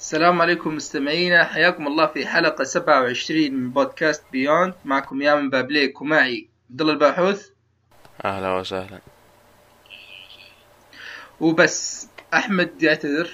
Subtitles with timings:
[0.00, 1.44] السلام عليكم مستمعينا.
[1.44, 7.48] حياكم الله في حلقة 27 من بودكاست بيوند معكم يامن بابليك ومعي عبد الله الباحوث.
[8.24, 9.00] أهلا وسهلا.
[11.40, 13.30] وبس أحمد يعتذر.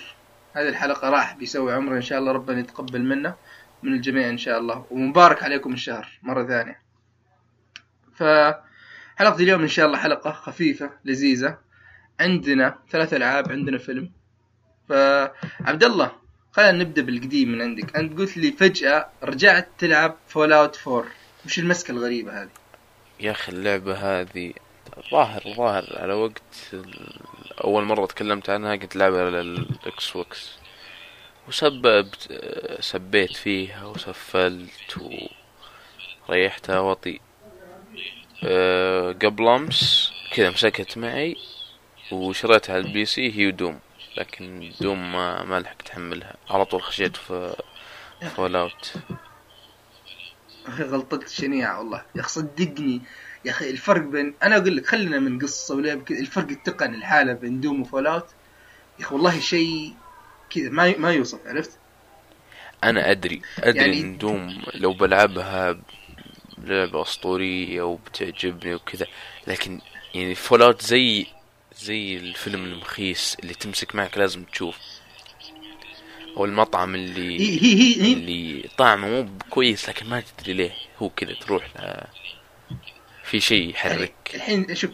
[0.52, 3.34] هذه الحلقة راح بيسوي عمره إن شاء الله ربنا يتقبل منه
[3.82, 4.86] من الجميع إن شاء الله.
[4.90, 6.82] ومبارك عليكم الشهر مرة ثانية.
[8.14, 11.58] فحلقة اليوم إن شاء الله حلقة خفيفة لذيذة.
[12.20, 14.12] عندنا ثلاث ألعاب عندنا فيلم.
[14.88, 16.25] فعبد الله
[16.56, 17.96] خلينا نبدأ بالقديم من عندك.
[17.96, 21.04] أنت قلت لي فجأة رجعت تلعب Fallout 4
[21.46, 22.48] وش المسكة الغريبة هذه؟
[23.20, 24.52] يا أخي اللعبة هذه
[25.10, 26.74] ظاهر ظاهر على وقت
[27.64, 30.58] أول مرة تكلمت عنها قلت لعبة على ال Xbox
[31.48, 32.40] وسببت
[32.80, 34.98] سبيت فيها وسفلت
[36.28, 37.20] وريحتها وطي.
[38.44, 41.36] أه، قبل أمس كذا مسكت معي
[42.12, 43.80] وشريتها على ال PC هي Doom.
[44.16, 46.34] لكن Doom ما ما لحقت أحملها.
[46.50, 47.56] على طول خشيت في
[48.36, 48.92] Fallout.
[50.70, 52.02] غلطتك شنيعة والله.
[52.14, 53.02] يا أخي صدقني.
[53.44, 57.60] يا أخي الفرق بين أنا أقول لك خلينا من قصة كذا الفرق التقن الحالة بين
[57.60, 58.26] Doom و Fallout.
[58.98, 59.94] يا أخي والله شيء
[60.50, 61.78] كذا ما ما يوصف عرفت؟
[62.84, 65.78] أنا ادري أدري يعني- إن Doom لو بلعبها
[66.58, 69.06] لعبة أسطورية وبتعجبني وكذا
[69.46, 69.80] لكن
[70.14, 71.26] يعني Fallout زي
[71.78, 74.78] زي الفيلم المخيس اللي تمسك معك لازم تشوف.
[76.36, 80.72] أو المطعم اللي هي هي هي, اللي طعمه مو كويس لكن ما تدري ليه.
[81.02, 82.04] هو كذا تروح ل...
[83.24, 84.90] في شيء يعني يحرك الحين شوف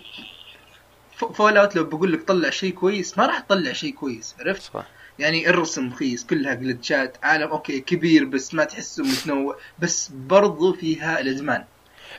[1.34, 4.86] Fallout لو بقول لك طلع شيء كويس ما راح تطلع شيء كويس عرفت؟ صح.
[5.18, 10.72] يعني الرسم رخيص كلها glitch ات عالم okay كبير بس ما تحسه متنوع بس برضو
[10.72, 11.64] فيها الإدمان.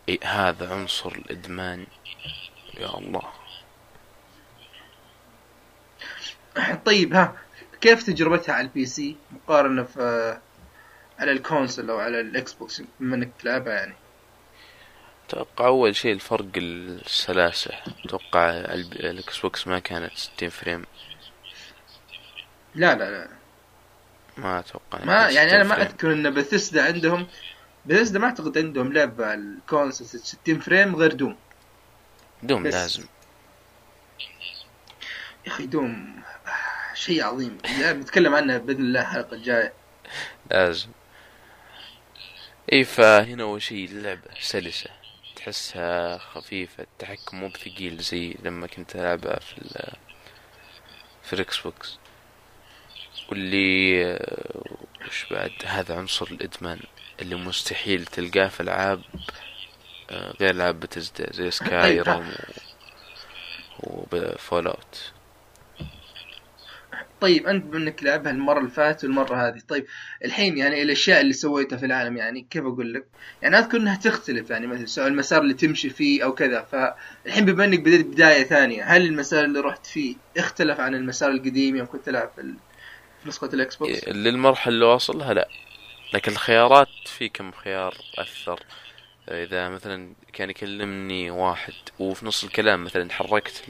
[0.10, 1.86] اي هذا عنصر الإدمان.
[2.80, 3.33] يا الله.
[6.86, 7.36] طيب ها
[7.82, 10.38] كيف تجربتها على ال PC مقارنة في
[11.20, 13.94] على ال console أو على ال Xbox بما انك تلعبها يعني؟
[15.28, 17.72] أتوقع أول شيء الفرق السلاسة.
[18.06, 20.86] أتوقع ال Xbox ما كانت 60 frame.
[22.76, 23.28] لا لا لا.
[24.38, 25.82] ما أتوقع ما يعني 60 أنا ما.
[25.82, 27.28] أذكر إن بثسدا عندهم
[27.86, 31.38] بثسدا ما أعتقد عندهم لعبة على ال console 60 frame غير Doom.
[32.44, 32.74] Doom بس.
[32.74, 33.04] لازم.
[35.46, 36.24] يا أخي Doom
[36.94, 37.58] شيء عظيم.
[37.82, 39.74] يعني بنتكلم عنها بإذن الله الحلقة الجاية.
[40.52, 40.90] لازم.
[42.74, 44.90] إي فهنا أول شيء اللعبة سلسة.
[45.36, 49.94] تحسها خفيفة التحكم مو بثقيل زي لما كنت ألعبها في ال
[51.24, 51.98] في ال Xbox
[53.30, 54.04] واللي
[55.08, 56.80] وش بعد؟ هذا عنصر الإدمان
[57.22, 59.02] اللي مستحيل تلقاه في ألعاب
[60.10, 62.34] آه، غير ألعاب بتزدا زي Skyrim
[63.80, 65.12] و Fallout
[67.24, 69.60] طيب أنت بما انك لعبها المرة اللي فاتت والمرة هذه.
[69.68, 69.86] طيب
[70.26, 73.06] الحين يعني الأشياء اللي سويتها في العالم يعني كيف أقول لك؟
[73.42, 76.62] يعني أذكر إنها تختلف يعني مثلا سواء المسار اللي تمشي فيه أو كذا.
[76.62, 81.76] فالحين بما إنك بديت بداية ثانية هل المسار اللي رحت فيه اختلف عن المسار القديم
[81.76, 82.54] يوم كنت تلعب في,
[83.26, 85.48] نسخة ال Xbox للمرحلة اللي واصلها لا.
[86.14, 88.60] لكن الخيارات في كم خيار أثر؟
[89.32, 93.64] إذا مثلا كان يكلمني واحد وفي نص الكلام مثلا حركت.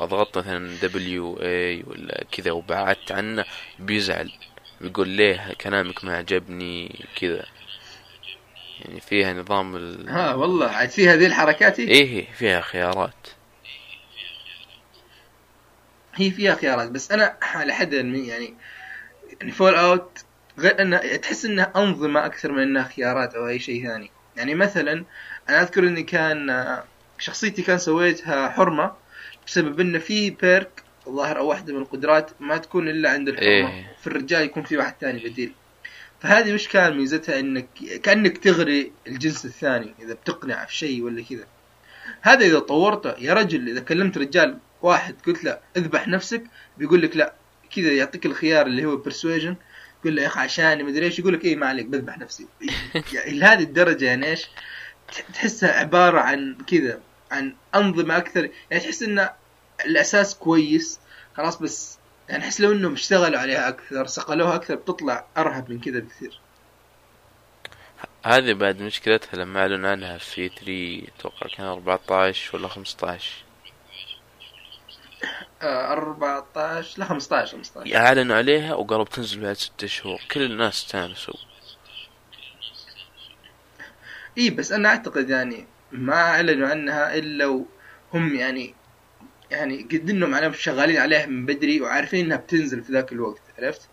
[0.00, 3.44] وضغطت مثلا W A ولا كذا وبعدت عنه
[3.78, 4.32] بيزعل
[4.80, 7.46] بيقول ليه كلامك ما عجبني كذا.
[8.80, 10.08] يعني فيها نظام ال...
[10.08, 12.32] ها والله عاد في هذه الحركات؟ إيه.
[12.32, 13.28] فيها خيارات.
[16.14, 18.54] هي فيها خيارات بس أنا على حد علمي يعني
[19.40, 20.24] يعني Fallout
[20.58, 24.10] غير انها تحس إنها أنظمة أكثر من إنها خيارات أو أي شيء ثاني.
[24.36, 25.04] يعني مثلا
[25.48, 26.84] أنا أذكر إني كان آه،
[27.18, 28.92] شخصيتي كان سويتها حرمة
[29.46, 33.96] بسبب إنه في perk الظاهر أو واحدة من القدرات ما تكون إلا عند الحرمة إيه.
[34.00, 35.52] في الرجال يكون في واحد ثاني بديل.
[36.20, 37.66] فهذه وش كان ميزتها؟ إنك
[38.02, 41.46] كأنك تغري الجنس الثاني إذا بتقنع في شيء ولا كذا.
[42.20, 46.42] هذا إذا طورته يا رجل إذا كلمت رجال واحد قلت له اذبح نفسك
[46.78, 47.34] بيقول لك لا
[47.76, 49.56] كذا يعطيك الخيار اللي هو برسويجن
[50.04, 52.46] يقول له يا أخي عشاني مدري إيش يقول لك إيه ما عليك بذبح نفسي.
[53.12, 54.46] يعني لهذه الدرجة يعني إيش؟
[55.12, 57.00] تح- تحسها عبارة عن كذا
[57.30, 58.50] عن أنظمة أكثر.
[58.70, 59.28] يعني تحس إن
[59.86, 61.00] الأساس كويس
[61.36, 65.98] خلاص بس يعني أحس لو انهم اشتغلوا عليها أكثر صقلوها أكثر بتطلع أرهب من كذا
[65.98, 66.40] بكثير.
[68.24, 73.51] هذه بعد مشكلتها لما أعلنوا عنها في 3 أتوقع كان 14 ولا 15 آه
[75.62, 80.20] 14 لا 15 15 اعلنوا عليها وقالوا بتنزل بعد ستة شهور.
[80.30, 81.34] كل الناس استانسوا
[84.38, 88.74] إي بس أنا أعتقد يعني ما أعلنوا عنها إلا وهم يعني
[89.50, 93.88] يعني قد إنهم عليهم شغالين عليها من بدري وعارفين إنها بتنزل في ذاك الوقت عرفت؟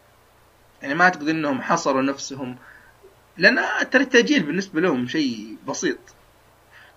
[0.82, 2.58] يعني ما أعتقد إنهم حصروا نفسهم
[3.38, 6.00] لأن ترى التأجيل بالنسبة لهم شيء بسيط.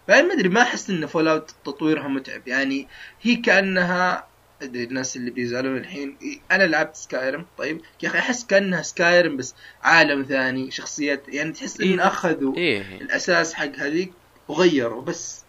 [0.08, 2.48] فأنا ما أدري ما أحس إن Fallout تطويرها متعب.
[2.48, 2.88] يعني
[3.22, 4.26] هي كأنها
[4.62, 6.16] أدري الناس اللي بيزعلون الحين
[6.50, 11.80] أنا لعبت Skyrim طيب؟ يا أخي أحس كأنها Skyrim بس عالم ثاني شخصيات يعني تحس
[11.80, 12.06] إن إيه.
[12.06, 13.00] أخذوا إيه.
[13.00, 14.12] الأساس حق هذيك
[14.48, 15.42] وغيروا بس.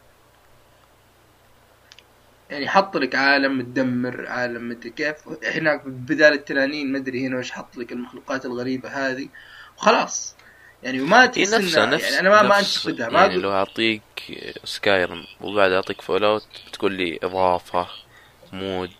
[2.49, 5.15] يعني حط لك عالم متدمر عالم مدري كيف.
[5.43, 9.29] هناك بدال التنانين مدري هنا وش حط لك المخلوقات الغريبة هذه.
[9.77, 10.35] وخلاص.
[10.83, 14.01] يعني وما تحس نفسها نفس يعني أنا ما ما أنتقدها ما يعني لو أعطيك
[14.63, 17.87] Skyrim وبعد أعطيك Fallout بتقول لي إضافة
[18.53, 18.91] mod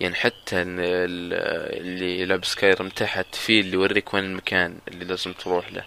[0.00, 5.32] يعني حتى ال- ال- اللي يلعب Skyrim تحت فيه اللي يوريك وين المكان اللي لازم
[5.32, 5.84] تروح له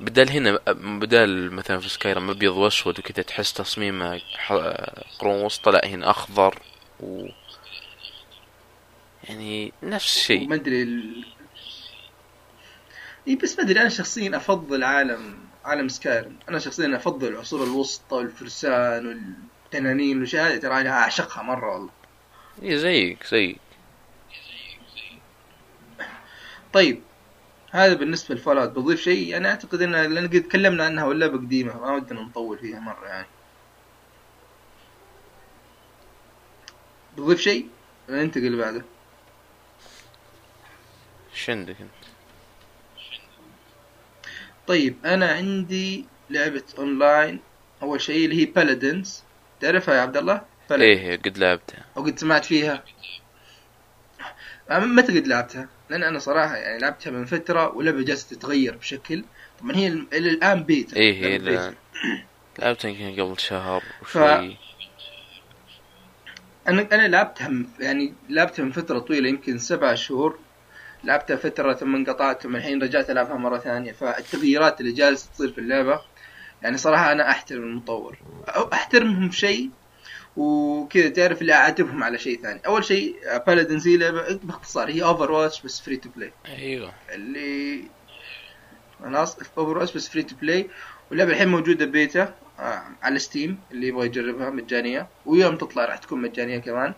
[0.00, 0.58] بدال هنا
[0.98, 4.20] بدال مثلا في Skyrim أبيض وأسود وكذا تحس تصميمه
[5.18, 6.58] قرون وسطى لا هنا أخضر
[7.00, 7.26] و
[9.28, 10.86] يعني نفس الشيء ما أدري.
[13.28, 16.36] إي بس ما أدري أنا شخصيا أفضل عالم عالم Skyrim.
[16.48, 21.90] أنا شخصيا أفضل العصور الوسطى والفرسان والتنانين والأشياء هذه ترى أنا أعشقها مرة والله.
[22.62, 23.60] إيه زيك زيك.
[26.72, 27.02] طيب
[27.70, 31.80] هذا بالنسبة لل Fallout بضيف شيء؟ أنا أعتقد إن لأن قد تكلمنا عنها واللعبه قديمه
[31.80, 33.26] ما ودنا نطول فيها مرة يعني.
[37.16, 37.68] بضيف شيء؟
[38.08, 38.84] ولا اللي بعده.
[41.32, 42.05] إيش عندك أنت؟
[44.66, 47.40] طيب أنا عندي لعبة أونلاين.
[47.82, 49.22] أول شيء اللي هي بالادنز
[49.60, 50.72] تعرفها يا عبد الله؟ Paladins.
[50.80, 51.84] إيه قد لعبتها.
[51.96, 52.84] أو قد سمعت فيها.
[54.70, 59.24] متى قد لعبتها لأن أنا صراحة يعني لعبتها من فترة ولعبة جالسة تتغير بشكل.
[59.60, 61.38] طبعا هي إلى الآن بيتا إيه هي
[62.58, 64.56] لعبتها يمكن قبل شهر ف- وشوي.
[66.68, 70.38] أنا أنا لعبتها يعني لعبتها من فترة طويلة يمكن سبع شهور.
[71.06, 73.92] لعبتها فترة ثم انقطعت ثم الحين رجعت ألعبها مرة ثانية.
[73.92, 76.00] فالتغييرات اللي جالسة تصير في اللعبة
[76.62, 78.18] يعني صراحة أنا أحترم المطور.
[78.48, 79.70] أو أحترمهم شيء
[80.36, 82.60] وكذا تعرف اللي أعاتبهم على شيء ثاني.
[82.66, 86.92] أول شيء Paladins هي لعبة باختصار هي Overwatch بس free to play أيوه.
[87.14, 87.82] اللي
[89.04, 90.70] خلاص Overwatch بس free to play
[91.10, 95.06] واللعبة الحين موجودة بيتا آه على Steam اللي يبغى يجربها مجانية.
[95.26, 96.94] ويوم تطلع راح تكون مجانية كمان.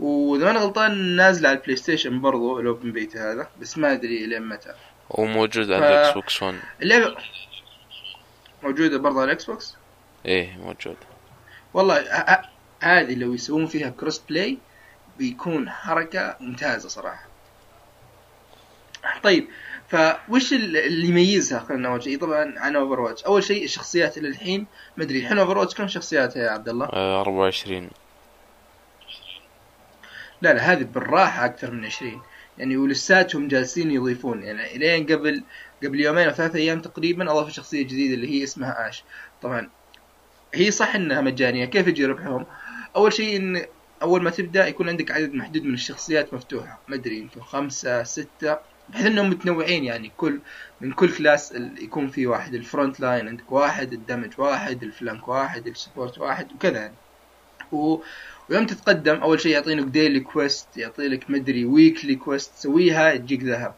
[0.00, 4.26] وإذا أنا غلطان نازله على ال PlayStation برضو ال open beta هذا بس ما أدري
[4.26, 4.74] لين متى.
[5.10, 7.16] وموجود على ال Xbox 1 اللعبة
[8.62, 9.76] موجودة برضو على ال Xbox؟
[10.26, 10.96] إيه موجود.
[11.74, 12.04] والله
[12.80, 14.58] هذه لو يسوون فيها cross play
[15.18, 17.28] بيكون حركة ممتازة صراحة.
[19.22, 19.48] طيب
[19.88, 24.66] فوش ال- اللي يميزها؟ خلينا اول شيء طبعا عن Overwatch أول شيء الشخصيات إلى الحين
[24.96, 27.90] ما أدري الحين Overwatch كم شخصياتها يا عبد الله؟ آه 24
[30.44, 32.22] لا لا هذه بالراحة أكثر من 20
[32.58, 34.42] يعني ولساتهم جالسين يضيفون.
[34.42, 35.42] يعني إلين قبل
[35.84, 39.04] قبل يومين أو ثلاثة أيام تقريبا أضافوا شخصية جديدة اللي هي اسمها Ash.
[39.42, 39.70] طبعا
[40.54, 41.64] هي صح إنها مجانية.
[41.64, 42.46] كيف يجي ربحهم؟
[42.96, 43.64] أول شيء إن
[44.02, 46.78] أول ما تبدأ يكون عندك عدد محدود من الشخصيات مفتوحة.
[46.88, 48.58] ما أدري يمكن خمسة ستة؟
[48.88, 50.40] بحيث إنهم متنوعين يعني كل
[50.80, 52.54] من كل class يكون في واحد.
[52.54, 56.78] ال front line عندك واحد ال damage واحد ال flank واحد ال support واحد وكذا
[56.78, 56.94] يعني.
[57.72, 57.98] و...
[58.50, 63.74] ويوم تتقدم أول شيء يعطينك daily quest يعطي لك مدري weekly quest تسويها تجيك ذهب.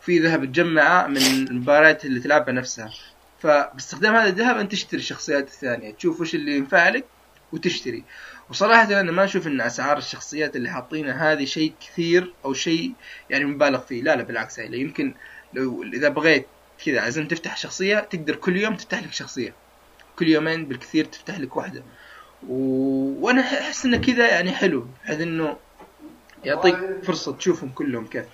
[0.00, 2.90] في ذهب تجمعه من المباريات اللي تلعبها نفسها.
[3.38, 7.04] فباستخدام هذا الذهب أنت تشتري الشخصيات الثانية تشوف وش اللي ينفع لك
[7.52, 8.04] وتشتري.
[8.50, 12.92] وصراحة أنا ما أشوف أن أسعار الشخصيات اللي حاطينها هذه شيء كثير أو شيء
[13.30, 14.02] يعني مبالغ فيه.
[14.02, 15.14] لا لا بالعكس يعني يمكن
[15.54, 16.46] لو إذا بغيت
[16.84, 19.54] كذا عزم تفتح شخصية تقدر كل يوم تفتح لك شخصية.
[20.16, 21.82] كل يومين بالكثير تفتح لك واحدة.
[22.48, 22.54] و...
[23.26, 25.56] وأنا أحس إنه كذا يعني حلو بحيث إنه
[26.44, 28.24] يعطيك فرصة تشوفهم كلهم كيف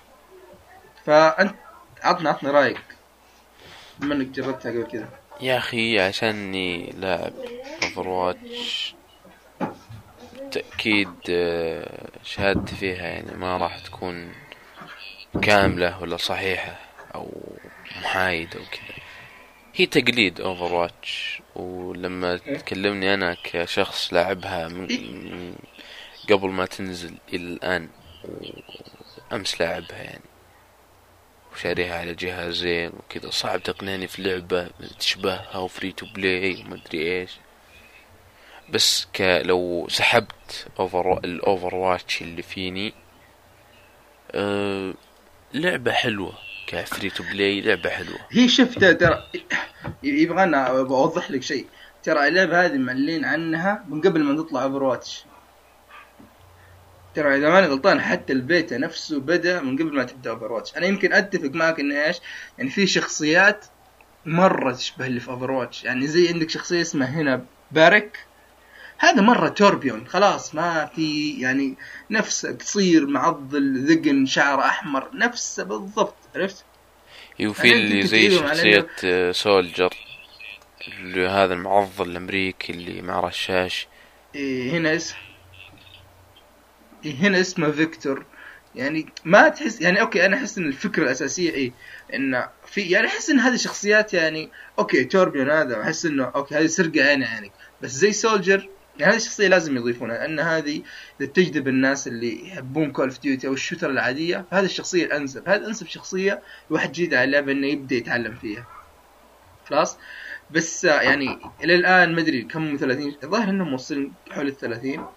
[1.05, 1.55] فأنت
[2.03, 2.81] عطنا عطنا رأيك.
[3.99, 5.09] بما إنك جربتها قبل كذا.
[5.41, 7.33] يا أخي عشاني لاعب
[7.83, 8.95] Overwatch
[10.51, 14.31] تأكيد آه، شهادتي فيها يعني ما راح تكون
[15.41, 16.79] كاملة ولا صحيحة
[17.15, 17.31] أو
[18.01, 18.92] محايدة وكذا.
[19.75, 24.87] هي تقليد Overwatch ولما تكلمني أنا كشخص لاعبها من
[25.31, 25.55] من
[26.29, 27.89] قبل ما تنزل إلى الآن
[29.31, 30.23] وأمس لاعبها يعني.
[31.53, 33.29] وشاريها على جهازين وكذا.
[33.29, 37.31] صعب تقنعني في لعبة تشبهها و free to play ومدري إيش.
[38.69, 42.93] بس ك لو سحبت Over ال Overwatch اللي فيني
[44.31, 44.93] أه
[45.53, 46.33] لعبة حلوة.
[46.81, 49.23] ك free to play لعبة حلوة هي شفت ترى
[50.03, 51.65] يبغى أنا أوضح لك شيء.
[52.03, 55.25] ترى اللعبة هذه معلنين عنها من قبل ما تطلع Overwatch
[57.15, 61.13] ترى إذا ماني غلطان حتى البيتا نفسه بدأ من قبل ما تبدأ Overwatch أنا يمكن
[61.13, 62.17] أتفق معك ان إيش؟
[62.57, 63.65] يعني في شخصيات
[64.25, 68.25] مره تشبه اللي في Overwatch يعني زي عندك شخصية اسمها هنا Barik.
[69.03, 71.75] هذا مرة Torbjörn خلاص ما في يعني
[72.11, 76.65] نفسه قصير معضل ذقن شعر أحمر نفسه بالضبط عرفت؟
[77.41, 78.87] وفي أنا اللي زي شخصية
[79.31, 79.93] Soldier
[81.15, 83.87] هذا المعضل الأمريكي اللي مع رشاش.
[84.35, 85.15] إيه هنا اسم
[87.05, 88.25] إيه هنا اسمه Viktor.
[88.75, 91.71] يعني ما تحس يعني okay أنا أحس إن الفكرة الأساسية إيه
[92.13, 96.65] إن في يعني أحس إن هذه شخصيات يعني okay Torbjörn هذا احس إنه okay هذه
[96.65, 98.69] سرقة عين عينك بس زي Soldier
[98.99, 100.81] يعني هذه الشخصية لازم يضيفونها لأن هذه
[101.21, 105.49] إذا تجذب الناس اللي يحبون Call of Duty أو ال shooter العادية فهذه الشخصية الأنسب
[105.49, 108.67] هذه أنسب شخصية الواحد جديد على اللعبه إنه يبدأ يتعلم فيها.
[109.65, 109.97] خلاص؟
[110.51, 115.07] بس آه، يعني إلى الآن ما أدري كم 30 الظاهر إنهم موصلين حول ال 30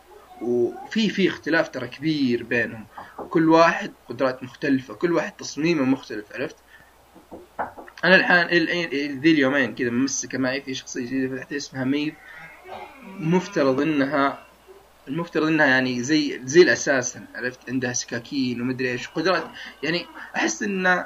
[0.43, 2.87] وفي في اختلاف ترى كبير بينهم.
[3.31, 6.57] كل واحد قدرات مختلفة كل واحد تصميمه مختلف عرفت؟
[8.05, 12.15] أنا الحين ال- ذي اليومين كذا ممسكة معي في شخصية جديدة فتحت اسمها Maeve
[13.07, 14.39] مفترض انها
[15.09, 19.45] المفترض إنها يعني زي زي ال assassin عرفت؟ عندها سكاكين ومدري إيش قدرات.
[19.83, 21.05] يعني أحس إن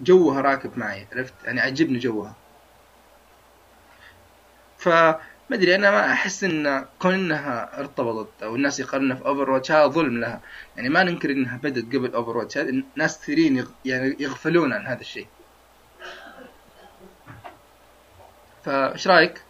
[0.00, 2.34] جوها راكب معي عرفت؟ يعني عجبني جوها.
[4.78, 5.18] فما
[5.52, 10.20] أدري أنا ما أحس إن كون إنها ارتبطت أو الناس يقارنها في Overwatch هذا ظلم
[10.20, 10.40] لها.
[10.76, 12.58] يعني ما ننكر إنها بدت قبل Overwatch
[12.96, 13.66] ناس كثيرين.
[13.84, 15.26] يعني يغفلون عن هذا الشيء.
[18.64, 19.42] فايش رأيك؟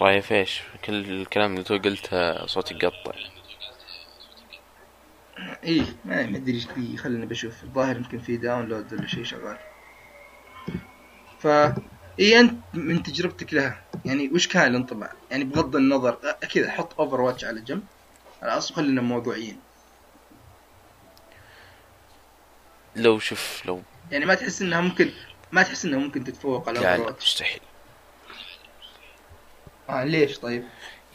[0.00, 3.12] رايي فيش كل الكلام اللي تو قلته صوتي يقطع.
[5.64, 9.58] إيه ما أدري إيش فيه خلينا بشوف الظاهر يمكن في download ولا شيء شغال.
[11.38, 11.46] ف
[12.18, 13.84] إيه أنت من تجربتك لها.
[14.04, 16.18] يعني وش كان الانطباع؟ يعني بغض النظر
[16.54, 17.84] كذا حط Overwatch على جنب.
[18.42, 19.60] على اصل خلينا موضوعيين.
[22.96, 23.82] لو شوف لو.
[24.10, 25.10] يعني ما تحس إنها ممكن
[25.52, 27.60] ما تحس إنها ممكن تتفوق على Overwatch مستحيل.
[29.90, 30.64] آه ليش طيب؟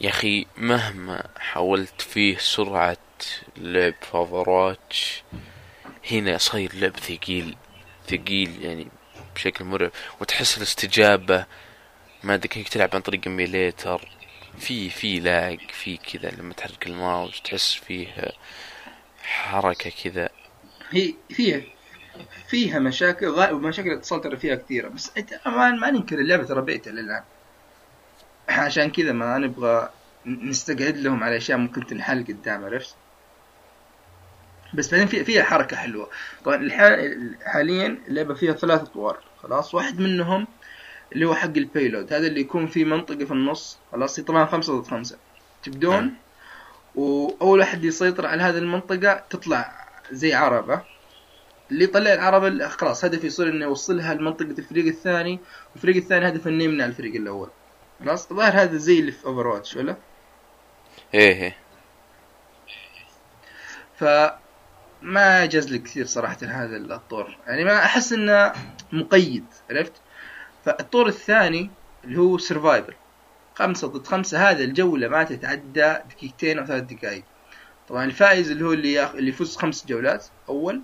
[0.00, 2.96] يا أخي مهما حاولت فيه سرعة
[3.56, 5.22] لعب في Overwatch
[6.10, 7.56] هنا صاير لعب ثقيل
[8.08, 8.88] ثقيل يعني
[9.34, 11.46] بشكل مرعب وتحس الاستجابة
[12.22, 14.08] ما أدري كيف تلعب عن طريق ايميليتر
[14.58, 18.32] في في لاج في كذا لما تحرك الماوس تحس فيه
[19.22, 20.28] حركة كذا
[20.90, 21.62] هي فيها
[22.48, 26.62] فيها مشاكل غالب مشاكل الاتصال ترى فيها كثيرة بس أنت ما, ما ننكر اللعبة ترى
[26.62, 27.22] بيئة للآن
[28.66, 29.90] عشان كذا ما نبغى
[30.26, 32.94] نستقعد لهم على أشياء ممكن تنحل قدام عرفت؟
[34.74, 36.08] بس بعدين في فيها حركة حلوة.
[36.44, 36.68] طبعا.
[37.44, 40.46] حاليا اللعبة فيها ثلاث اطوار خلاص؟ واحد منهم
[41.12, 44.80] اللي هو حق ال payload هذا اللي يكون في منطقة في النص خلاص؟ طبعا خمسة
[44.80, 45.18] ضد خمسة.
[45.62, 46.12] تبدون؟ نعم.
[46.94, 50.82] وأول واحد يسيطر على هذه المنطقة تطلع زي عربة.
[51.70, 55.40] اللي يطلع العربة اللي خلاص هدف يصير إنه يوصلها لمنطقة الفريق الثاني
[55.72, 57.50] والفريق الثاني هدف إنه يمنع الفريق الأول.
[58.04, 59.96] خلاص الظاهر هذا زي اللي في Overwatch ولا؟
[61.14, 61.56] إيه إيه.
[63.96, 67.38] فما جاز لي كثير صراحة هذا الطور.
[67.46, 68.52] يعني ما أحس إنه
[68.92, 69.92] مقيد عرفت؟
[70.64, 71.70] فالطور الثاني
[72.04, 72.94] اللي هو survival
[73.54, 77.24] خمسة ضد خمسة هذا الجولة ما تتعدى دقيقتين أو ثلاث دقائق.
[77.88, 79.10] طبعا الفائز اللي هو اللي ياخ...
[79.14, 80.82] اللي يفوز خمس جولات أول.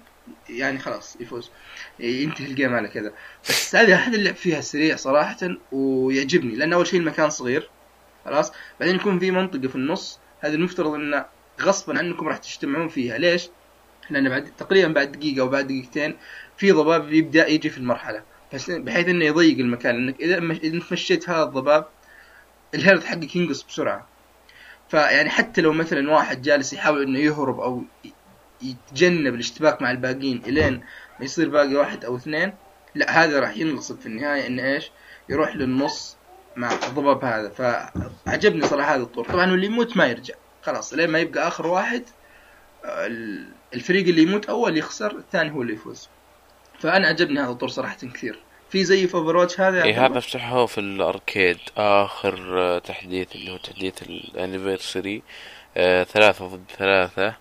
[0.49, 1.51] يعني خلاص يفوز.
[2.01, 3.13] ينتهي ال game على كذا.
[3.49, 5.37] بس هذا هذا اللعب فيها سريع صراحة
[5.73, 7.71] ويعجبني لأن أول شيء المكان صغير
[8.25, 11.25] خلاص؟ بعدين يكون في منطقة في النص هذا المفترض أنه
[11.61, 13.19] غصبا عنكم راح تجتمعون فيها.
[13.19, 13.49] ليش؟
[14.11, 16.17] لأن بعد تقريبا بعد دقيقة أو بعد دقيقتين
[16.57, 18.23] في ضباب يبدأ يجي في المرحلة.
[18.55, 20.39] بس بحيث أنه يضيق المكان لأنك إذا.
[20.53, 21.87] إذا مشيت هذا الضباب
[22.75, 24.09] الهيلث حقك ينقص بسرعة.
[24.89, 27.83] فيعني حتى لو مثلا واحد جالس يحاول أنه يهرب أو
[28.63, 30.75] يتجنب الاشتباك مع الباقيين إلين
[31.19, 32.55] ما يصير باقي واحد أو اثنين
[32.95, 34.91] لا هذا راح ينغصب في النهاية انه إيش؟
[35.29, 36.17] يروح للنص
[36.57, 37.49] مع الضباب هذا.
[37.49, 39.25] فعجبني صراحة هذا الطور.
[39.25, 40.35] طبعا واللي يموت ما يرجع.
[40.63, 42.03] خلاص لين ما يبقى آخر واحد
[42.85, 46.09] ال- الفريق اللي يموت أول يخسر الثاني هو اللي يفوز.
[46.81, 48.39] فأنا عجبني هذا الطور صراحة كثير.
[48.71, 51.59] في زي في Overwatch هذا اي؟ هذا فتحوه في ال arcade.
[51.77, 55.23] آخر آه، تحديث اللي هو تحديث ال anniversary
[55.77, 57.27] آه ثلاثة ضد ثلاثة.
[57.27, 57.37] آه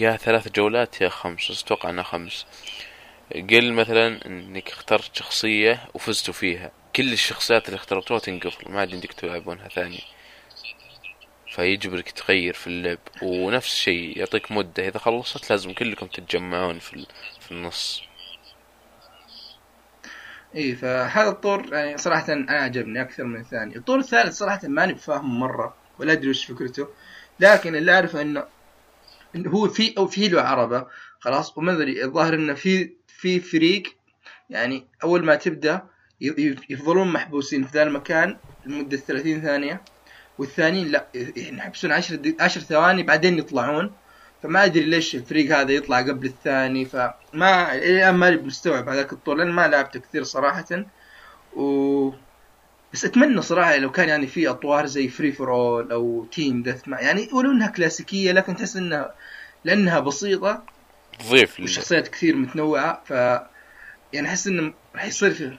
[0.00, 1.62] يا ثلاث جولات يا خمس.
[1.64, 2.46] أتوقع انها خمس.
[3.34, 6.70] قل مثلا إنك اخترت شخصية وفزتوا فيها.
[6.96, 8.70] كل الشخصيات اللي اخترتوها تنقفل.
[8.72, 10.02] ما عاد يمديك تلعبونها ثاني
[11.50, 12.98] فيجبرك تغير في اللعب.
[13.22, 14.88] ونفس الشيء يعطيك مدة.
[14.88, 17.06] إذا خلصت لازم كلكم تتجمعون في,
[17.40, 18.02] في النص.
[20.56, 25.40] إي فهذا الطور يعني صراحة أنا عجبني أكثر من الثاني، الطور الثالث صراحة ماني بفاهم
[25.40, 26.88] مرة ولا أدري وش فكرته،
[27.40, 28.46] لكن اللي أعرفه انه إنه
[29.46, 30.86] هو في أو في له عربة
[31.20, 33.82] خلاص؟ وما أدري الظاهر إنه في في فريق
[34.50, 35.82] يعني أول ما تبدأ
[36.70, 39.82] يفضلون محبوسين في ذا المكان لمدة 30 ثانية
[40.38, 43.92] والثانيين لا يحبسون 10 دي- 10 ثواني بعدين يطلعون.
[44.42, 49.50] فما أدري ليش الفريق هذا يطلع قبل الثاني فما الآن ماني مستوعب هذاك الطور لأن
[49.52, 50.86] ما لعبته كثير صراحة.
[51.56, 52.10] و
[52.92, 56.82] بس أتمنى صراحة لو كان يعني في أطوار زي free for all أو team death
[56.88, 59.14] يعني ولو إنها كلاسيكية لكن تحس إنها
[59.64, 60.64] لأنها بسيطة.
[61.18, 63.10] تضيف والشخصيات كثير متنوعة ف
[64.12, 65.58] يعني أحس إنه راح يصير في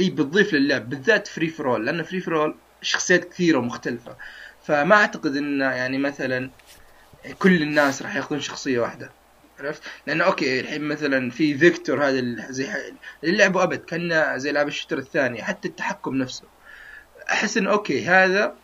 [0.00, 4.16] إي بتضيف للعب بالذات free for all لأن free for all شخصيات كثيرة ومختلفة.
[4.64, 6.50] فما أعتقد انه يعني مثلا
[7.38, 9.10] كل الناس راح ياخذون شخصية واحدة.
[9.60, 12.68] عرفت؟ لأنه okay الحين مثلا في Viktor هذا زي
[13.24, 16.44] اللي لعبه أبد كان زي لعب ال shooter الثاني حتى التحكم نفسه.
[17.30, 18.54] أحس إنه okay هذا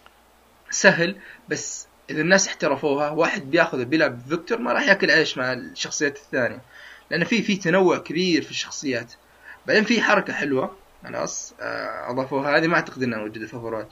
[0.71, 1.17] سهل
[1.49, 6.61] بس إذا الناس احترفوها واحد بياخذ بيلعب Viktor ما راح ياكل عيش مع الشخصيات الثانية.
[7.11, 9.13] لأن في في تنوع كبير في الشخصيات.
[9.67, 12.59] بعدين في حركة حلوة خلاص آه، أضافوها.
[12.59, 13.87] هذه ما أعتقد إنها موجودة في Over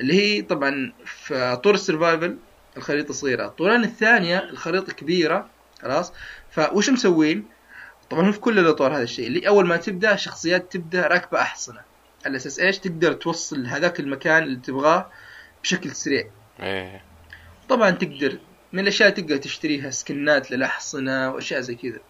[0.00, 2.36] اللي هي طبعا في طور ال survival
[2.76, 3.46] الخريطة صغيرة.
[3.46, 5.50] الأطوار الثانية الخريطة كبيرة
[5.82, 6.12] خلاص.
[6.50, 7.44] فوش مسوين؟
[8.10, 9.26] طبعا هو في كل الأطوار هذا الشيء.
[9.26, 11.87] اللي أول ما تبدأ شخصيات تبدأ راكبة أحصنة.
[12.26, 15.10] على أساس إيش تقدر توصل هذاك المكان اللي تبغاه
[15.62, 16.30] بشكل سريع.
[16.60, 17.02] إيه.
[17.68, 18.38] طبعا تقدر
[18.72, 22.00] من الأشياء تقدر تشتريها سكنات للأحصنة وأشياء زي كذا.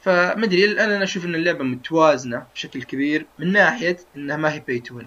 [0.00, 4.78] فمدري الآن أنا أشوف إن اللعبة متوازنة بشكل كبير من ناحية إنها ما هي باي
[4.78, 5.00] تو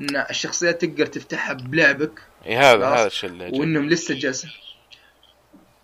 [0.00, 2.20] إن الشخصيات تقدر تفتحها بلعبك.
[2.46, 2.86] إيه هذا.
[2.86, 3.58] هذا الشيء اللي.
[3.58, 4.50] وإنهم لسه جالسين.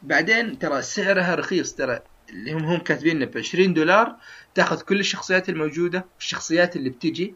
[0.02, 2.00] بعدين ترى سعرها رخيص ترى
[2.30, 4.16] اللي هم هم كاتبين ب 20 دولار
[4.54, 7.34] تأخذ كل الشخصيات الموجودة والشخصيات اللي بتجي.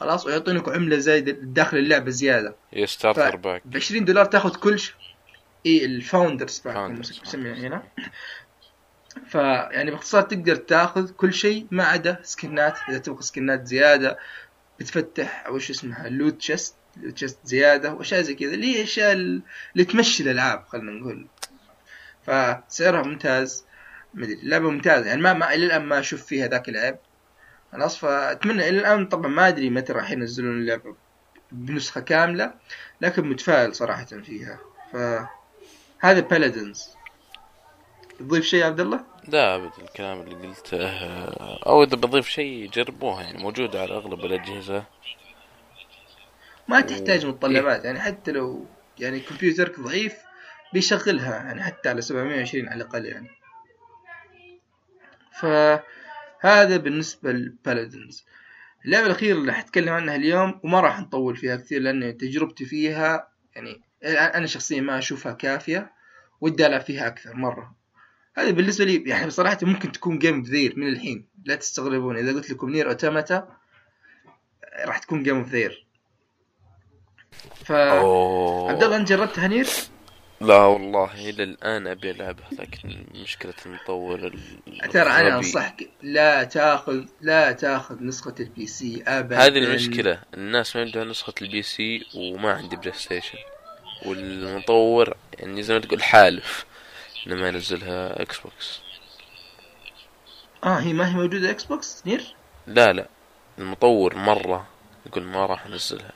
[0.00, 2.54] خلاص ويعطونك عملة زايده داخل اللعبة زيادة.
[2.70, 4.94] هي starter pack ب 20 دولار تاخذ كل ش...
[5.66, 6.76] اي ال founders pack.
[7.22, 7.82] مسميها هنا.
[9.28, 12.78] فيعني باختصار تقدر تاخذ كل شيء ما عدا سكنات.
[12.88, 14.18] إذا تبغى سكنات زيادة
[14.78, 18.54] بتفتح إيش اسمها loot chest loot chest زيادة وأشياء زي كذا.
[18.54, 21.26] اللي هي أشياء ال- اللي تمشي الألعاب خلينا نقول.
[22.22, 23.64] فسعرها ممتاز.
[24.14, 25.06] مدري اللعبة ممتازة.
[25.06, 26.96] يعني ما, ما إلى الآن ما أشوف فيها ذاك العيب.
[27.72, 30.96] خلاص فأتمنى إلى الآن طبعا ما أدري متى راح ينزلون اللعبة
[31.52, 32.54] بنسخة كاملة
[33.00, 34.60] لكن متفائل صراحة فيها.
[34.92, 36.96] فهذا بلادنز
[38.18, 40.88] تضيف شيء يا عبد الله؟ لا أبد الكلام اللي قلته.
[41.66, 44.84] أو إذا بضيف شيء جربوها يعني موجودة على أغلب الأجهزة.
[46.68, 48.66] ما تحتاج متطلبات يعني حتى لو
[48.98, 50.14] يعني كمبيوترك ضعيف
[50.72, 53.26] بيشغلها يعني حتى على 720 على الأقل يعني.
[56.42, 58.24] فهذا بالنسبة لل Paladins.
[58.84, 63.80] اللعبة الأخيرة اللي حتكلم عنها اليوم وما راح نطول فيها كثير لأن تجربتي فيها يعني
[64.04, 65.92] أنا شخصيا ما أشوفها كافية
[66.40, 67.76] ودي ألعب فيها أكثر مرة.
[68.36, 72.16] هذا بالنسبة لي يعني بصراحة ممكن تكون game the year من الحين لا تستغربون.
[72.16, 73.56] إذا قلت لكم Nier Automata
[74.84, 75.86] راح تكون game the year
[77.64, 79.66] ف عبد الله أنت جربتها Nier؟
[80.40, 85.36] لا والله إلى الان أبي العبها لكن مشكلة المطور ال- ترى أنا.
[85.36, 89.38] أنصحك لا تأخذ لا تأخذ نسخة ال PC ابدا.
[89.46, 93.38] هذه المشكلة الناس ما عندها نسخة ال PC وما عندي PlayStation.
[94.06, 96.64] والمطور يعني زي ما تقول حالف
[97.26, 98.80] إنه ما ينزلها Xbox
[100.64, 102.34] آه هي ما هي موجودة Xbox Nier؟
[102.66, 103.08] لا لا.
[103.58, 104.68] المطور مرة
[105.06, 106.12] يقول ما راح أنزلها.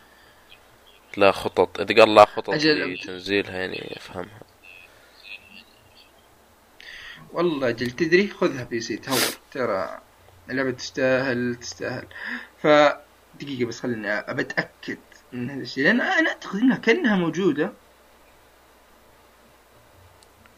[1.17, 2.95] لا خطط إذا قال لا خطط أجل.
[2.95, 4.41] لتنزيلها يعني أفهمها.
[7.33, 9.19] والله أجل تدري؟ خذها PC تهور
[9.53, 10.01] ترى
[10.51, 12.07] اللعبة تستاهل تستاهل.
[12.63, 12.67] ف
[13.41, 14.99] دقيقة بس خليني أتأكد
[15.33, 17.73] من هذا الشيء لأن أنا أعتقد إنها كأنها موجودة.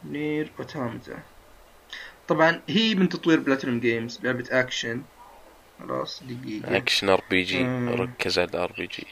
[0.04, 1.18] Nier Automata
[2.28, 5.02] طبعا هي من تطوير Platinum Games لعبة أكشن.
[5.80, 6.76] خلاص دقيقة.
[6.76, 7.88] action RPG مم.
[7.88, 9.06] ركز على ال RPG.